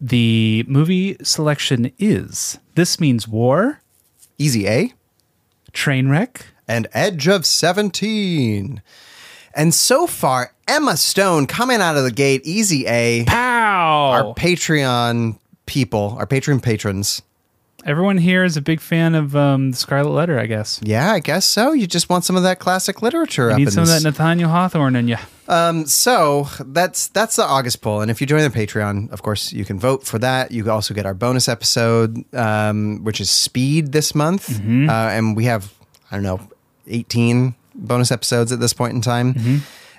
[0.00, 3.80] The movie selection is This Means War,
[4.38, 4.92] Easy A.
[5.72, 8.82] Trainwreck, and Edge of 17.
[9.54, 13.24] And so far, Emma Stone coming out of the gate, easy A.
[13.24, 14.10] Pow!
[14.10, 17.22] Our Patreon people, our Patreon patrons.
[17.84, 20.80] Everyone here is a big fan of um, the Scarlet Letter, I guess.
[20.82, 21.72] Yeah, I guess so.
[21.72, 24.96] You just want some of that classic literature You need some of that Nathaniel Hawthorne
[24.96, 25.18] in you.
[25.46, 29.52] Um, so that's that's the August poll, and if you join the Patreon, of course,
[29.52, 30.50] you can vote for that.
[30.50, 34.90] You also get our bonus episode, um, which is Speed this month, Mm-hmm.
[34.90, 35.72] uh, and we have
[36.10, 36.40] I don't know
[36.88, 39.34] eighteen bonus episodes at this point in time.
[39.34, 39.56] Mm-hmm.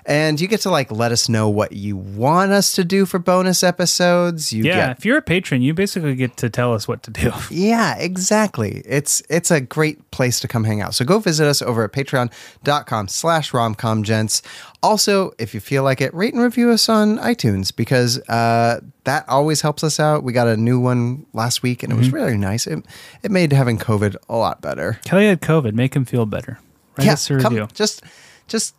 [0.08, 3.18] And you get to like let us know what you want us to do for
[3.18, 4.54] bonus episodes.
[4.54, 7.10] You yeah, get if you're a patron, you basically get to tell us what to
[7.10, 7.30] do.
[7.50, 8.82] yeah, exactly.
[8.86, 10.94] It's it's a great place to come hang out.
[10.94, 14.40] So go visit us over at patreon.com slash romcomgents.
[14.82, 19.28] Also, if you feel like it, rate and review us on iTunes because uh, that
[19.28, 20.24] always helps us out.
[20.24, 22.66] We got a new one last week and it was really nice.
[22.66, 22.82] It,
[23.22, 25.00] it made having COVID a lot better.
[25.04, 25.74] Kelly had COVID.
[25.74, 26.58] Make him feel better.
[26.96, 28.02] Write us a come- just
[28.46, 28.74] just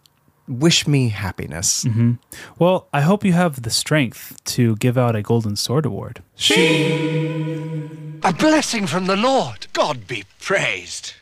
[0.50, 1.86] wish me happiness.
[1.86, 2.14] Mm-hmm.
[2.58, 6.24] Well, I hope you have the strength to give out a Golden Sword Award.
[6.36, 7.88] She.
[8.24, 9.68] A blessing from the Lord.
[9.74, 11.14] God be praised.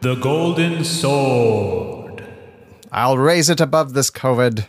[0.00, 1.91] The Golden Sword.
[2.92, 4.66] I'll raise it above this COVID.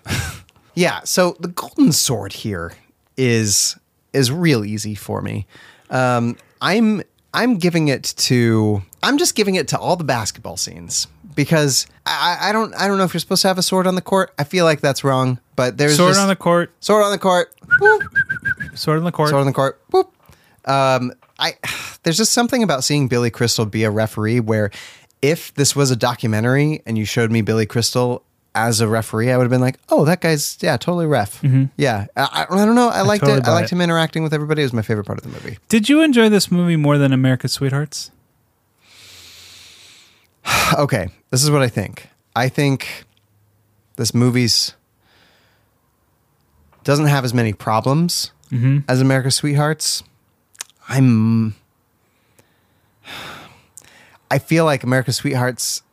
[0.76, 2.72] yeah, so the golden sword here
[3.18, 3.78] is
[4.14, 5.46] is real easy for me.
[5.90, 7.04] Um, I'm
[7.34, 12.38] I'm giving it to I'm just giving it to all the basketball scenes because I,
[12.42, 14.34] I don't I don't know if you're supposed to have a sword on the court.
[14.40, 16.72] I feel like that's wrong, but there's Sword just- on the court.
[16.80, 17.54] sword on the court.
[17.80, 18.04] Whoop.
[18.76, 19.30] Sword on the court.
[19.30, 19.82] Sword on the court.
[19.92, 20.14] Whoop.
[20.66, 21.56] Um, I
[22.04, 24.72] there's just something about seeing Billy Crystal be a referee where
[25.24, 29.38] if this was a documentary and you showed me Billy Crystal as a referee, I
[29.38, 31.42] would have been like, oh, that guy's yeah, totally ref.
[31.42, 31.66] Mm-hmm.
[31.78, 32.90] Yeah, I, I don't know.
[32.90, 33.48] I liked totally it.
[33.48, 33.76] I liked it.
[33.76, 34.62] him interacting with everybody.
[34.62, 35.58] It was my favorite part of the movie.
[35.70, 38.12] Did you enjoy this movie more than America's Sweethearts?
[40.78, 42.08] Okay, this is what I think.
[42.36, 43.06] I think
[43.96, 44.74] this movie's
[46.84, 48.80] doesn't have as many problems mm-hmm.
[48.88, 50.04] as America's Sweethearts.
[50.90, 51.56] I'm.
[54.34, 55.84] I feel like America's Sweethearts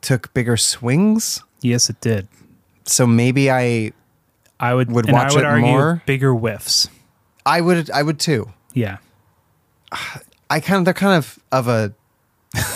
[0.00, 2.26] took bigger swings, Yes, it did.
[2.86, 3.92] so maybe I
[4.58, 6.02] I would Would watch I would it argue more?
[6.06, 6.88] bigger whiffs.
[7.46, 8.52] I would I would too.
[8.74, 8.98] Yeah.
[10.50, 11.92] I kind of they're kind of of a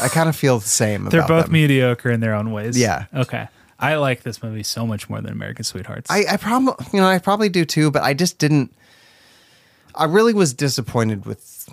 [0.00, 1.04] I kind of feel the same.
[1.10, 1.52] They're both them.
[1.52, 2.78] mediocre in their own ways.
[2.78, 3.06] Yeah.
[3.12, 3.48] Okay.
[3.80, 6.08] I like this movie so much more than American Sweethearts.
[6.10, 8.72] I, I probably, you know, I probably do too, but I just didn't.
[9.96, 11.68] I really was disappointed with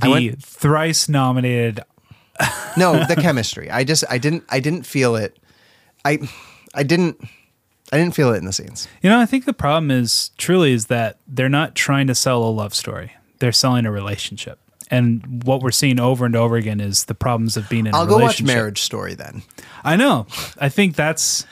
[0.00, 1.80] the went- thrice nominated.
[2.76, 3.70] no the chemistry.
[3.70, 5.38] I just, I didn't, I didn't feel it.
[6.04, 6.18] I,
[6.74, 7.20] I didn't,
[7.92, 8.86] I didn't feel it in the scenes.
[9.02, 12.44] You know, I think the problem is truly is that they're not trying to sell
[12.44, 13.12] a love story.
[13.38, 14.58] They're selling a relationship.
[14.90, 18.02] And what we're seeing over and over again is the problems of being in I'll
[18.04, 18.56] a go watch relationship.
[18.56, 19.42] Marriage Story then.
[19.84, 20.26] I know.
[20.58, 21.44] I think that's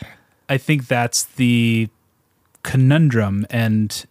[0.49, 1.89] I think that's the
[2.63, 4.07] conundrum and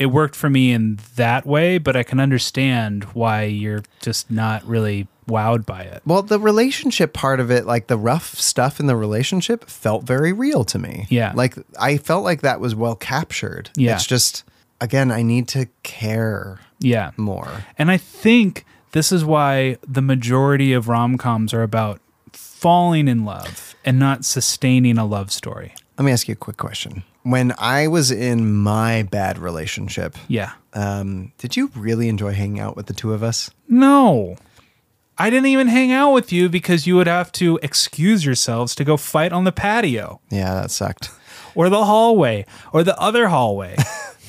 [0.00, 4.64] it worked for me in that way, but I can understand why you're just not
[4.66, 6.02] really wowed by it.
[6.04, 10.32] Well, the relationship part of it, like the rough stuff in the relationship, felt very
[10.32, 11.06] real to me.
[11.10, 11.32] Yeah.
[11.36, 13.70] like I felt like that was well captured.
[13.76, 13.94] Yeah.
[13.94, 14.42] it's just
[14.80, 17.10] again, I need to care Yeah.
[17.18, 17.64] more.
[17.78, 22.00] And I think this is why the majority of rom coms are about
[22.32, 25.74] falling in love and not sustaining a love story.
[25.98, 27.04] Let me ask you a quick question.
[27.22, 30.52] When I was in my bad relationship, Yeah.
[30.72, 33.50] um, did you really enjoy hanging out with the two of us?
[33.68, 34.36] No.
[35.18, 38.84] I didn't even hang out with you because you would have to excuse yourselves to
[38.84, 41.10] go fight on the patio Yeah, that sucked.
[41.54, 43.76] or the hallway or the other hallway.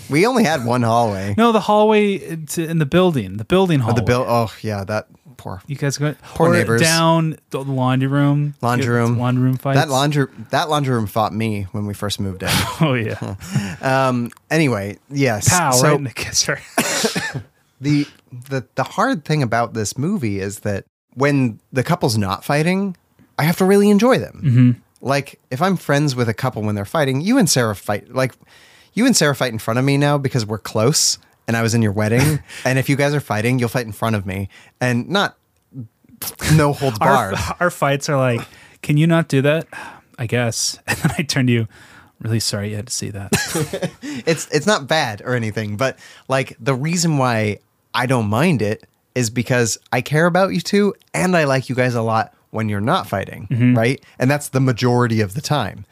[0.10, 1.36] We only had one hallway.
[1.38, 3.96] no, the hallway to, in the building, the building hallway.
[3.96, 4.26] the bill.
[4.28, 5.08] Oh yeah, that
[5.42, 6.82] poor You guys go Poor or neighbors.
[6.82, 8.54] down the laundry room.
[8.62, 9.18] laundry room.
[9.18, 9.80] Laundry room fights.
[9.80, 12.50] That laundry that laundry room fought me when we first moved in.
[12.82, 13.36] Oh yeah.
[14.52, 15.50] anyway, yes.
[15.50, 16.60] Pow, so right in the kisser.
[17.82, 18.06] the
[18.50, 20.86] the the hard thing about this movie is that
[21.16, 22.96] when the couple's not fighting,
[23.38, 24.42] I have to really enjoy them.
[24.44, 24.72] Mm-hmm.
[25.02, 28.34] Like if I'm friends with a couple when they're fighting, you and Sarah fight like
[28.94, 31.18] you and Sarah fight in front of me now because we're close
[31.48, 32.39] and I was in your wedding.
[32.66, 35.38] and if you guys are fighting, you'll fight in front of me and not
[36.56, 37.36] no holds barred.
[37.60, 38.48] our fights are like,
[38.82, 39.68] can you not do that?
[40.18, 40.80] I guess.
[40.88, 41.68] And then I turn to you,
[42.20, 43.32] really sorry you had to see that.
[44.02, 47.60] it's it's not bad or anything, but like the reason why
[47.94, 48.86] I don't mind it
[49.16, 52.70] is because I care about you two and I like you guys a lot when
[52.70, 53.78] you're not fighting, mm-hmm.
[53.78, 54.04] right?
[54.20, 55.86] And that's the majority of the time.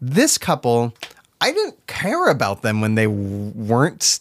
[0.00, 0.94] This couple,
[1.40, 4.20] I didn't care about them when they w- weren't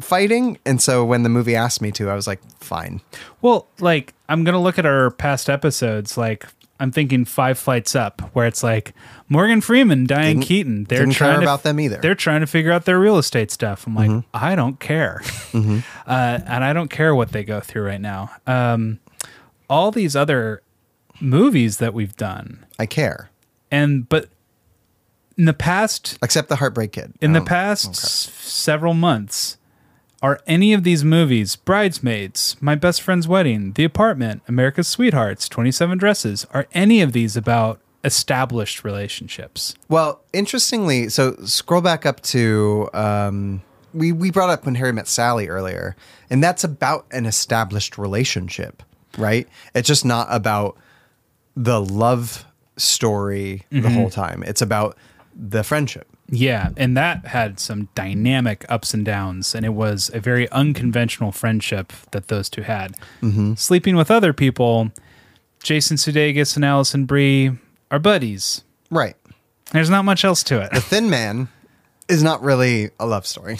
[0.00, 3.00] fighting, and so when the movie asked me to, I was like, fine.
[3.42, 6.16] well, like, I'm going to look at our past episodes.
[6.16, 6.46] Like,
[6.80, 8.94] I'm thinking Five Flights Up, where it's like
[9.28, 10.84] Morgan Freeman, Diane Didn't- Keaton.
[10.84, 11.96] They're trying care to, about them either.
[11.96, 13.86] They're trying to figure out their real estate stuff.
[13.86, 14.28] I'm like, Mm-hmm.
[14.32, 15.20] I don't care.
[15.54, 18.30] uh, and I don't care what they go through right now.
[18.46, 19.00] Um,
[19.68, 20.62] all these other
[21.20, 23.30] movies that we've done, I care,
[23.72, 24.28] and but
[25.36, 27.12] in the past except the Heartbreak Kid.
[27.20, 29.56] in the Um, past s- several months
[30.22, 35.98] are any of these movies bridesmaids my best friend's wedding the apartment america's sweethearts 27
[35.98, 42.88] dresses are any of these about established relationships Well, interestingly, so scroll back up to
[42.94, 43.60] um,
[43.92, 45.96] we we brought up when Harry met Sally earlier,
[46.30, 48.82] and that's about an established relationship,
[49.16, 49.48] right?
[49.74, 50.76] It's just not about
[51.56, 52.44] the love
[52.76, 54.44] story the whole time.
[54.44, 54.96] It's about
[55.34, 56.06] the friendship.
[56.30, 61.32] Yeah and that had some dynamic ups and downs and it was a very unconventional
[61.32, 62.94] friendship that those two had
[63.56, 64.90] sleeping with other people
[65.62, 67.52] jason sudeikis and alison brie
[67.90, 69.16] are buddies Right.
[69.72, 71.48] there's not much else to it The Thin Man
[72.08, 73.56] is not really a love story.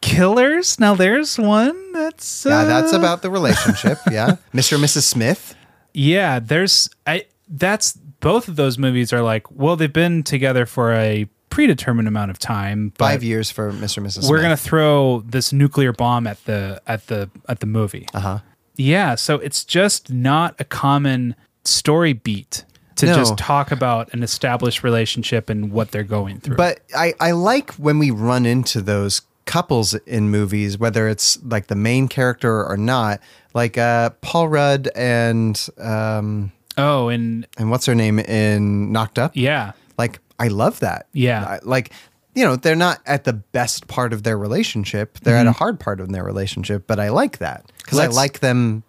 [0.00, 3.98] killers now there's one that's uh, Yeah, that's about the relationship.
[4.10, 4.74] Yeah, Mr.
[4.74, 5.02] and Mrs.
[5.02, 5.54] Smith.
[5.94, 10.92] yeah there's i that's both of those movies are like well they've been together for
[10.92, 13.96] a predetermined amount of time but Five years for Mr.
[13.98, 14.28] and Mrs.
[14.28, 18.40] we're gonna throw this nuclear bomb at the at the at the movie Uh-huh.
[18.76, 21.34] yeah so it's just not a common
[21.64, 22.64] story beat
[22.96, 23.14] to No.
[23.16, 27.72] just talk about an established relationship and what they're going through But I, I like
[27.74, 32.76] when we run into those couples in movies, whether it's like the main character or
[32.76, 33.20] not,
[33.54, 39.32] like uh, Paul Rudd and um, oh and and what's her name in Knocked Up.
[39.34, 41.06] yeah Like I love that.
[41.12, 41.44] Yeah.
[41.44, 41.92] I- like
[42.34, 45.58] you know they're not at the best part of their relationship; they're at a mm-hmm.
[45.58, 46.86] hard part of their relationship.
[46.86, 48.82] But I like that because I like them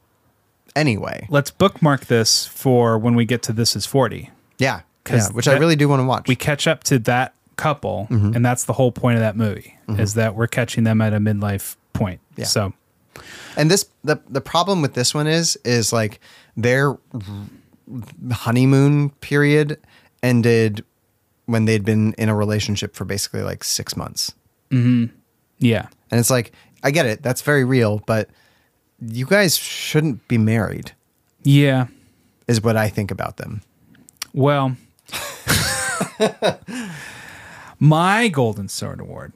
[0.78, 1.28] anyway.
[1.30, 4.30] let's bookmark this for when we get to this is 40
[4.60, 6.28] Yeah, yeah, which I really do want to watch.
[6.28, 8.34] we catch up to that couple mm-hmm.
[8.36, 10.00] and that's the whole point of that movie mm-hmm.
[10.00, 12.46] is that we're catching them at a midlife point Yeah.
[12.46, 12.74] so
[13.56, 16.20] And this the the problem with this one is is like
[16.56, 16.98] their
[18.32, 19.80] honeymoon period
[20.22, 20.84] ended
[21.48, 24.34] when they'd been in a relationship for basically like 6 months.
[24.70, 25.14] Mm-hmm.
[25.60, 26.52] yeah And it's like
[26.84, 28.30] I get it, that's very real, but
[29.02, 30.92] you guys shouldn't be married
[31.44, 31.88] yeah
[32.48, 33.62] is what I think about them.
[34.34, 34.76] well
[37.80, 39.34] my golden sword award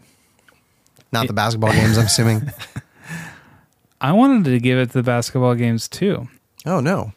[1.12, 2.50] Not the basketball games, I'm assuming.
[4.02, 6.28] i wanted to give it to the basketball games too
[6.66, 7.12] Oh no.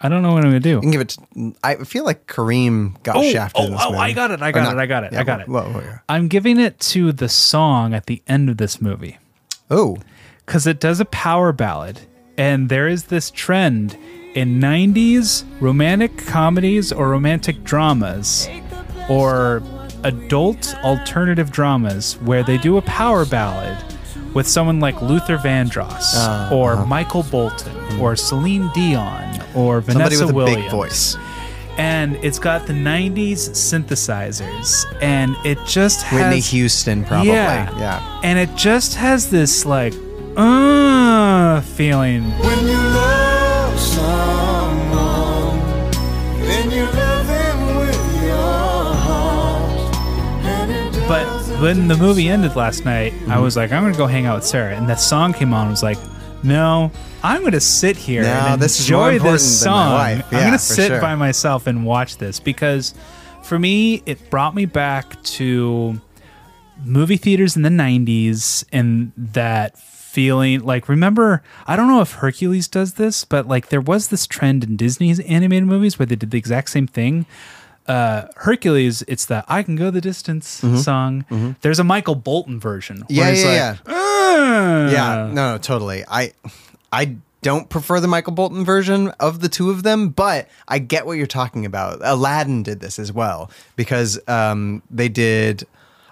[0.00, 0.70] I don't know what i'm gonna do.
[0.70, 3.80] You can give it to, I feel like Kareem got oh, shafted oh, in this
[3.84, 4.02] oh, movie.
[4.02, 5.48] i got it i Or got not- it i got it yeah, i got it.
[5.48, 5.98] whoa, whoa, whoa.
[6.08, 9.18] i'm giving it to the song at the end of this movie.
[9.70, 9.98] Oh,
[10.46, 12.00] because it does a power ballad
[12.38, 13.98] and there is this trend
[14.34, 18.48] in 90s romantic comedies or romantic dramas
[19.10, 19.62] or
[20.04, 23.76] adult alternative dramas where they do a power ballad
[24.34, 26.86] with someone like Luther Vandross Uh, or uh-huh.
[26.86, 31.16] Michael Bolton or Celine Dion or somebody Vanessa with a Williams big voice.
[31.78, 37.32] and it's got the 90s synthesizers and it just has Whitney Houston probably.
[37.32, 37.76] yeah.
[37.78, 38.20] yeah.
[38.22, 39.94] and it just has this like
[40.36, 42.24] uh feeling
[51.60, 54.44] when the movie ended last night i was like i'm gonna go hang out with
[54.44, 55.98] sarah and that song came on I was like
[56.44, 56.90] no
[57.24, 60.24] i'm gonna sit here No, and this enjoy this song wife.
[60.32, 61.00] i'm gonna sit sure.
[61.00, 62.94] by myself and watch this because
[63.42, 66.00] for me it brought me back to
[66.84, 72.68] movie theaters in the 90s and that feeling like remember i don't know if hercules
[72.68, 76.30] does this but like there was this trend in disney's animated movies where they did
[76.30, 77.26] the exact same thing
[77.88, 81.24] uh hercules it's the i can go the distance song
[81.62, 83.12] there's a michael bolton version Mm-hmm.
[83.14, 83.94] Yeah, yeah, like, yeah.
[83.94, 86.04] "Uh." Yeah, no, no, totally.
[86.08, 86.32] I
[86.92, 91.06] I don't prefer the Michael Bolton version of the two of them, but I get
[91.06, 92.00] what you're talking about.
[92.02, 95.66] Aladdin did this as well because um, they did.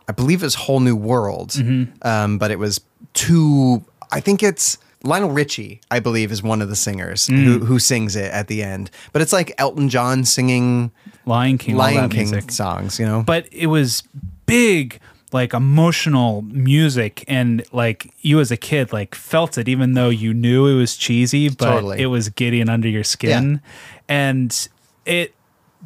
[0.09, 2.07] I believe it was Whole New World, Mm-hmm.
[2.07, 2.81] um, but it was
[3.15, 3.85] too.
[4.13, 5.81] I think it's Lionel Richie.
[5.91, 7.45] I believe is one of the singers Mm.
[7.45, 8.91] who who sings it at the end.
[9.13, 10.91] But it's like Elton John singing
[11.27, 12.51] Lion King, Lion King music.
[12.51, 12.99] songs.
[12.99, 14.03] You know, but it was
[14.47, 15.01] big
[15.33, 20.33] like emotional music and like you as a kid like felt it even though you
[20.33, 22.01] knew it was cheesy but Totally.
[22.01, 23.61] it was getting under your skin
[24.09, 24.69] and
[25.05, 25.35] it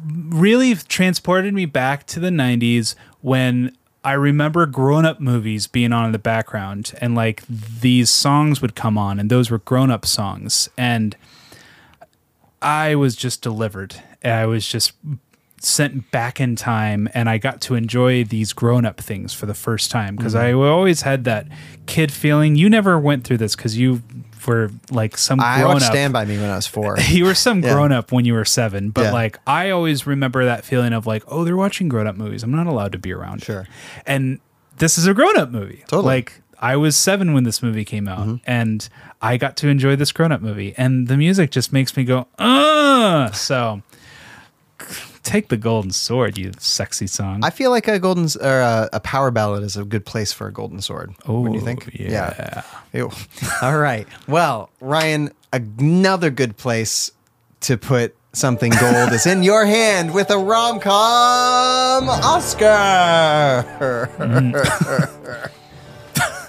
[0.05, 6.05] really transported me back to the 90s when I remember grown up movies being on
[6.05, 10.05] in the background and like these songs would come on and those were grown up
[10.05, 11.15] songs and
[12.61, 13.95] I was just delivered.
[14.23, 14.93] I was just
[15.63, 19.53] sent back in time and I got to enjoy these grown up things for the
[19.53, 21.47] first time because I always had that
[21.85, 22.55] kid feeling.
[22.55, 24.01] You never went through this because you
[24.47, 25.91] were like some I grown watched up.
[25.91, 26.97] Stand by Me when I was four.
[27.09, 27.73] you were some Yeah.
[27.73, 29.11] grown up when you were seven, but Yeah.
[29.11, 32.41] like I always remember that feeling of like, oh, they're watching grown up movies.
[32.41, 33.43] I'm not allowed to be around.
[33.43, 33.67] Sure.
[34.07, 34.39] And
[34.79, 35.83] this is a grown up movie.
[35.87, 35.99] Totally.
[35.99, 36.05] Mm-hmm.
[36.07, 38.87] Like I was seven when this movie came out, and
[39.21, 42.27] I got to enjoy this grown up movie, and the music just makes me go,
[42.39, 43.81] uh So
[45.23, 47.41] take the golden sword, you sexy song.
[47.43, 50.47] I feel like a golden or a, a power ballad is a good place for
[50.47, 51.13] a golden sword.
[51.25, 51.87] what do you think?
[51.87, 52.63] Oh, yeah.
[52.93, 53.11] Ew.
[53.61, 54.07] All right.
[54.27, 57.11] Well, Ryan, another good place
[57.61, 64.09] to put something gold is in your hand with a rom com Oscar.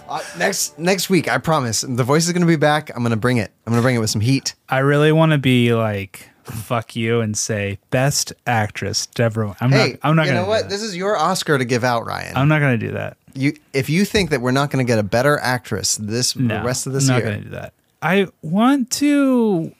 [0.08, 1.80] Uh, next next week, I promise.
[1.80, 2.90] The voice is going to be back.
[2.94, 3.50] I'm going to bring it.
[3.66, 4.54] I'm going to bring it with some heat.
[4.68, 9.56] I really want to be like, fuck you, and say best actress, Debra.
[9.60, 9.98] I'm hey, not.
[10.02, 10.42] I'm not you gonna.
[10.42, 10.68] know what?
[10.68, 12.36] This is your Oscar to give out, Ryan.
[12.36, 13.16] I'm not gonna do that.
[13.34, 16.58] you if you think that we're not going to get a better actress this No,
[16.58, 17.72] the rest of this I'm not year, gonna do that.
[18.02, 19.72] I want to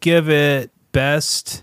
[0.00, 1.62] give it best.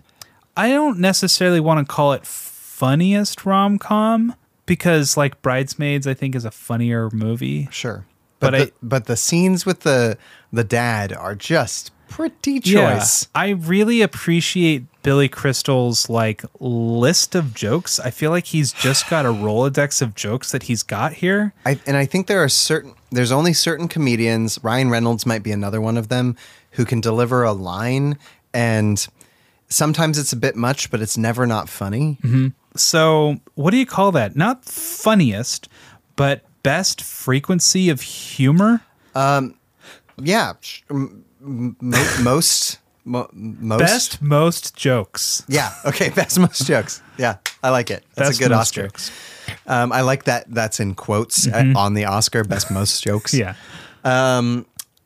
[0.58, 6.36] I don't necessarily want to call it funniest rom com because, like Bridesmaids, I think
[6.36, 7.68] is a funnier movie.
[7.72, 8.06] sure,
[8.40, 10.18] but But the, I- but the scenes with the
[10.52, 13.28] the dad are just pretty Yeah, choice.
[13.36, 18.00] I really appreciate Billy Crystal's like list of jokes.
[18.00, 21.54] I feel like he's just got a Rolodex of jokes that he's got here.
[21.66, 24.60] I, and I think there are certain there's only certain comedians.
[24.64, 26.36] Ryan Reynolds might be another one of them
[26.72, 28.18] who can deliver a line,
[28.54, 29.06] and
[29.70, 32.18] sometimes it's a bit much, but it's never not funny.
[32.76, 34.36] So, what do you call that?
[34.36, 35.70] Not funniest,
[36.18, 38.82] but best frequency of humor?
[39.14, 39.56] Um
[40.22, 40.82] Yeah, sh-
[41.46, 45.44] m- m- mo- most mo- most Best most jokes.
[45.48, 45.72] Yeah.
[45.86, 46.10] Okay.
[46.16, 47.02] Best most jokes.
[47.18, 48.04] Yeah, I like it.
[48.16, 48.90] That's Best a good Oscar.
[49.68, 50.46] Um, I like that.
[50.54, 52.44] That's in quotes uh, on the Oscar.
[52.44, 53.34] Best most jokes.
[53.34, 53.54] Yeah.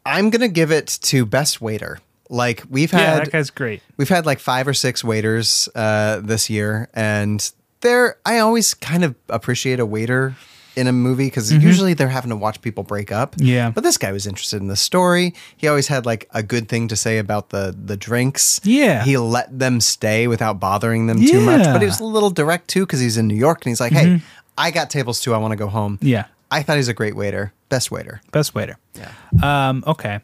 [0.05, 1.99] I'm gonna give it to best waiter.
[2.29, 3.81] Like we've had, Yeah, that guy's great.
[3.97, 7.51] we've had like five or six waiters uh, this year, and
[7.81, 8.17] they're.
[8.25, 10.35] I always kind of appreciate a waiter
[10.79, 13.35] in a movie because usually they're having to watch people break up.
[13.35, 13.45] Mm-hmm.
[13.45, 13.71] Yeah.
[13.71, 15.33] But this guy was interested in the story.
[15.57, 18.59] He always had like a good thing to say about the the drinks.
[18.63, 19.03] Yeah.
[19.03, 21.65] He let them stay without bothering them too much.
[21.65, 23.91] But he was a little direct too because he's in New York and he's like,
[23.91, 24.21] "Hey,
[24.57, 25.33] I got tables too.
[25.33, 26.07] I want to go home." Mm-hmm.
[26.07, 26.25] Yeah.
[26.51, 27.53] I thought he's a great waiter.
[27.69, 28.21] Best waiter.
[28.31, 28.77] Best waiter.
[28.95, 29.11] Yeah.
[29.43, 30.21] Um, okay.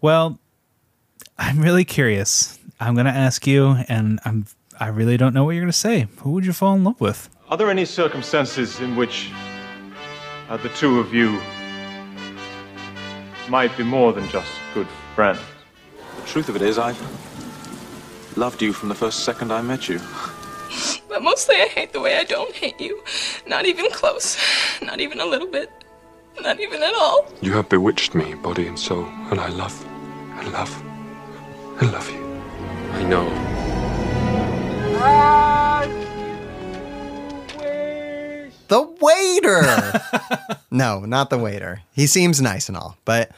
[0.00, 0.38] Well,
[1.38, 2.58] I'm really curious.
[2.80, 4.46] I'm gonna ask you, and I'm
[4.80, 6.06] I really don't know what you're gonna say.
[6.18, 7.28] Who would you fall in love with?
[7.48, 9.30] Are there any circumstances in which
[10.48, 11.40] uh, the two of you
[13.48, 15.40] might be more than just good friends?
[16.20, 16.94] The truth of it is, I
[18.36, 20.00] loved you from the first second I met you.
[21.08, 23.02] But mostly I hate the way I don't hate you.
[23.46, 24.36] Not even close.
[24.82, 25.70] Not even a little bit.
[26.40, 27.26] Not even at all.
[27.40, 29.84] You have bewitched me, body and soul, and I love,
[30.38, 30.82] and love,
[31.80, 32.24] and love you.
[32.92, 33.28] I know.
[38.68, 40.58] The waiter.
[40.70, 41.82] no, not the waiter.
[41.92, 43.30] He seems nice and all, but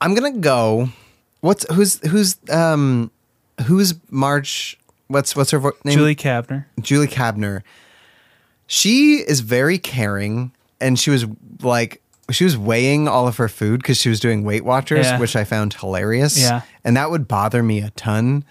[0.00, 0.88] I'm gonna go.
[1.40, 3.10] What's who's who's um
[3.66, 4.78] who's Marge?
[5.08, 5.96] What's what's her vo- name?
[5.96, 6.66] Julie Kavner.
[6.80, 7.62] Julie Kavner.
[8.66, 11.26] She is very caring, and she was
[11.60, 12.00] like
[12.30, 15.18] she was weighing all of her food because she was doing Weight Watchers, Yeah.
[15.18, 16.40] which I found hilarious.
[16.40, 16.62] Yeah.
[16.84, 18.44] and that would bother me a ton,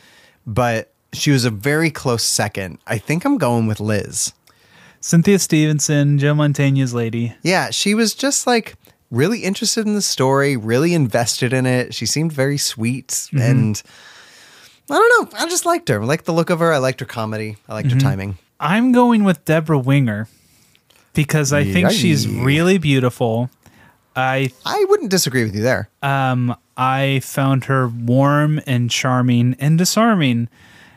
[0.46, 2.78] but she was a very close second.
[2.86, 4.34] I think I'm going with Liz.
[5.02, 7.34] Cynthia Stevenson, Joe Mantegna's lady.
[7.44, 8.76] Yeah, she was just like
[9.10, 11.94] really interested in the story, really invested in it.
[11.94, 13.38] She seemed very sweet Mm-hmm.
[13.42, 13.84] and
[14.90, 16.02] I don't know, I just liked her.
[16.02, 16.72] I liked the look of her.
[16.74, 17.56] I liked her comedy.
[17.70, 17.94] I liked Mhm.
[17.94, 18.38] her timing.
[18.60, 20.28] I'm going with Debra Winger
[21.14, 23.50] because I think she's really beautiful.
[24.16, 25.90] I I wouldn't disagree with you there.
[26.04, 30.48] um I found her warm and charming and disarming.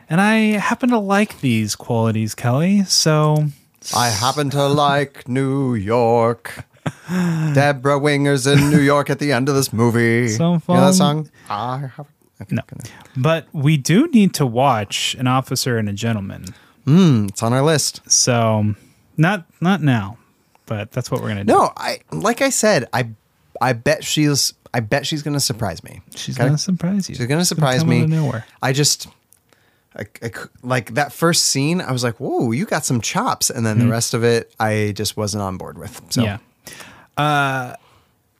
[0.08, 2.84] And I happen to like these qualities, Kelly.
[2.84, 3.48] So
[3.94, 6.64] I happen to like New York.
[7.54, 10.28] Debra Winger's in New York at the end of this movie.
[10.28, 11.30] So You know that song?
[11.48, 12.06] I have.
[12.50, 12.62] No.
[13.16, 16.46] But we do need to watch An Officer and a Gentleman.
[16.86, 18.00] Mm, it's on our list.
[18.10, 18.74] So
[19.16, 20.18] not not now,
[20.66, 21.52] but that's what we're gonna do.
[21.52, 23.08] No, I like I said, I
[23.62, 26.00] I bet she's I bet she's gonna surprise me.
[26.16, 26.46] She's Okay?
[26.46, 27.14] gonna surprise you.
[27.14, 27.98] She's gonna surprise me.
[28.00, 28.46] out of nowhere.
[28.60, 29.06] I just
[29.96, 30.30] I, I
[30.62, 31.80] like that first scene.
[31.80, 33.90] I was like, "Whoa, you got some chops," and then the Mhm.
[33.90, 36.00] rest of it, I just wasn't on board with.
[36.10, 36.38] So Yeah.
[37.16, 37.74] Uh,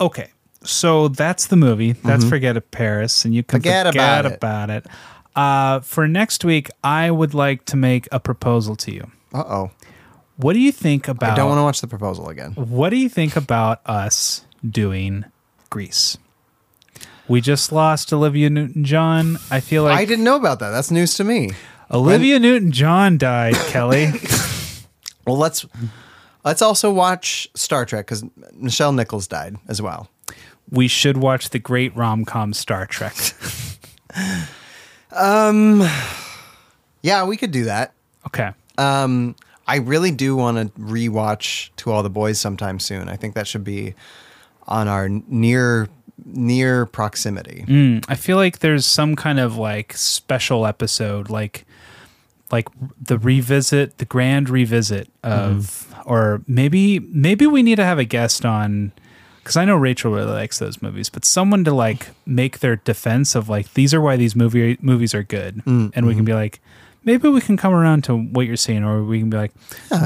[0.01, 0.31] okay.
[0.65, 1.93] So that's the movie.
[1.93, 2.29] That's Mhm.
[2.31, 3.95] Forget Paris, and you can Forget forget,
[4.25, 4.35] about it.
[4.37, 4.87] about it.
[5.37, 9.11] Uh, for next week, I would like to make a proposal to you.
[9.33, 9.71] Uh oh.
[10.37, 11.33] What do you think about?
[11.33, 12.53] I don't want to watch the proposal again.
[12.53, 15.25] What do you think about us doing
[15.71, 16.17] Grease?
[17.29, 19.39] We just lost Olivia Newton-John.
[19.51, 20.71] I feel like I didn't know about that.
[20.71, 21.51] That's news to me.
[21.91, 23.55] Olivia Newton-John died.
[23.69, 24.13] Kelly.
[25.27, 25.65] Well, let's
[26.45, 28.23] let's also watch Star Trek because
[28.61, 30.11] Nichelle Nichols died as well.
[30.71, 33.15] we should watch the great rom-com Star Trek.
[35.11, 35.87] Um,
[37.03, 37.93] yeah, we could do that.
[38.27, 38.51] Okay.
[38.79, 39.37] Um,
[39.67, 43.09] I really do want to rewatch To All the Boys sometime soon.
[43.09, 43.95] I think that should be
[44.67, 45.89] on our near
[46.25, 47.65] near proximity.
[47.67, 51.65] Mm, I feel like there's some kind of like special episode, like
[52.53, 52.69] like
[53.03, 58.45] the revisit, the grand revisit of, or maybe maybe we need to have a guest
[58.45, 58.93] on
[59.39, 63.35] because I know Rachel really likes those movies, but someone to like make their defense
[63.35, 66.35] of like these are why these movie movies are good, Mm, and we can be
[66.35, 66.61] like.
[67.07, 69.53] Maybe we can come around to what you're saying, or we can be like,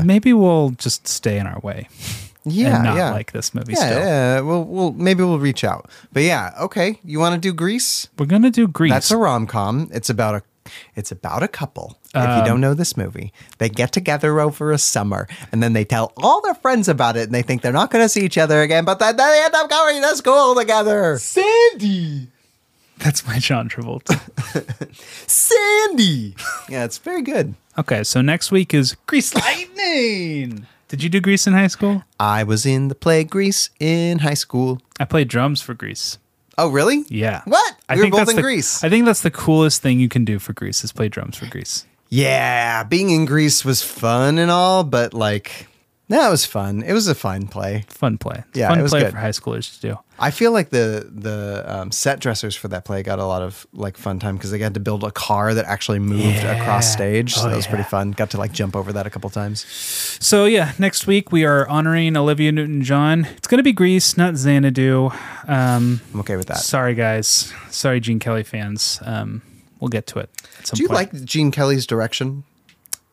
[0.03, 1.87] maybe we'll just stay in our way.
[2.51, 3.11] Yeah, and not yeah.
[3.13, 3.99] like this movie Yeah, still.
[4.01, 4.41] yeah.
[4.41, 5.91] We'll, we'll maybe we'll reach out.
[6.13, 6.99] But yeah, okay.
[7.05, 8.09] You want to do Grease?
[8.19, 8.93] We're gonna do Grease.
[8.93, 9.89] That's a rom com.
[9.93, 10.43] It's about a
[10.95, 11.99] it's about a couple.
[12.15, 15.73] if Um, you don't know this movie, they get together over a summer and then
[15.73, 18.21] they tell all their friends about it and they think they're not going to see
[18.23, 21.17] each other again, but then they end up going to school together.
[21.19, 22.29] Sandy.
[22.99, 24.19] That's my John Travolta.
[25.27, 26.35] Sandy.
[26.69, 27.55] Yeah, it's very good.
[27.79, 30.67] Okay, so next week is Grease Lightning.
[30.89, 32.03] Did you do Grease in high school?
[32.19, 34.81] I was in the play Grease in high school.
[34.99, 36.17] I played drums for Grease.
[36.57, 37.05] Oh, really?
[37.09, 37.43] Yeah.
[37.45, 37.77] What?
[37.89, 38.83] I we were think both in the, Grease.
[38.83, 41.47] I think that's the coolest thing you can do for Grease is play drums for
[41.47, 41.85] Grease.
[42.09, 45.69] Yeah, being in Grease was fun and all, but like,
[46.09, 46.83] no, it was fun.
[46.83, 47.85] It was a fun play.
[47.89, 48.43] Fun play.
[48.55, 49.13] Yeah, Fun it was play good.
[49.13, 49.99] for high schoolers to do.
[50.19, 53.67] I feel like the the um, set dressers for that play got a lot of
[53.73, 56.61] like fun time because they got to build a car that actually moved Yeah.
[56.61, 57.35] across stage.
[57.35, 58.11] So Oh, that was pretty fun.
[58.13, 59.65] Got to like jump over that a couple times.
[60.21, 63.27] So yeah, next week we are honoring Olivia Newton-John.
[63.37, 65.11] It's going to be Grease, not Xanadu.
[65.47, 66.59] Um, I'm okay with that.
[66.59, 67.53] Sorry guys.
[67.71, 68.99] Sorry Gene Kelly fans.
[69.05, 69.43] Um,
[69.79, 70.31] we'll get to it.
[70.59, 71.13] At some Do you point.
[71.15, 72.43] like Gene Kelly's direction?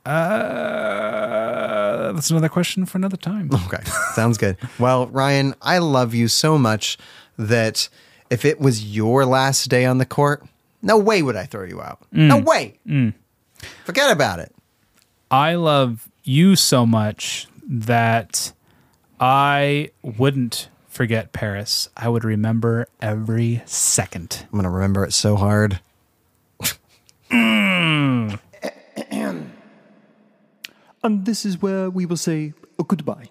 [0.06, 3.50] Uh, that's another question for another time.
[3.66, 3.84] Okay,
[4.14, 4.58] sounds good.
[4.80, 6.98] Well, Ryan, I love you so much
[7.38, 7.90] that
[8.30, 10.44] if it was your last day on the court,
[10.82, 12.00] no way would I throw you out.
[12.12, 12.46] No Mm.
[12.46, 12.80] way.
[12.88, 13.14] Mm.
[13.86, 14.54] Forget about it.
[15.32, 18.54] I love you so much that
[19.20, 21.90] I wouldn't forget Paris.
[21.98, 24.46] I would remember every second.
[24.52, 25.80] I'm gonna remember it so hard.
[27.32, 28.40] Mm.
[31.06, 32.54] And this is where we will say
[32.88, 33.30] goodbye.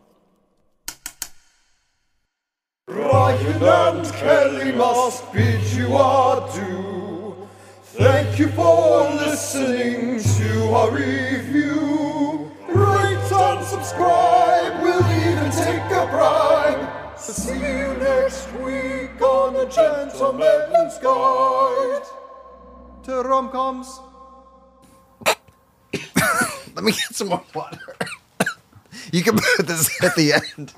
[2.87, 7.35] Ryan and Kelly must bid you adieu.
[7.99, 12.49] Thank you for listening to our review.
[12.69, 17.19] Rate and subscribe, we'll even take a bribe.
[17.19, 22.07] See you next week on a gentleman's guide
[23.03, 23.99] to rom-coms.
[26.75, 27.97] Let me get some more water.
[29.13, 30.75] you can put this at the end.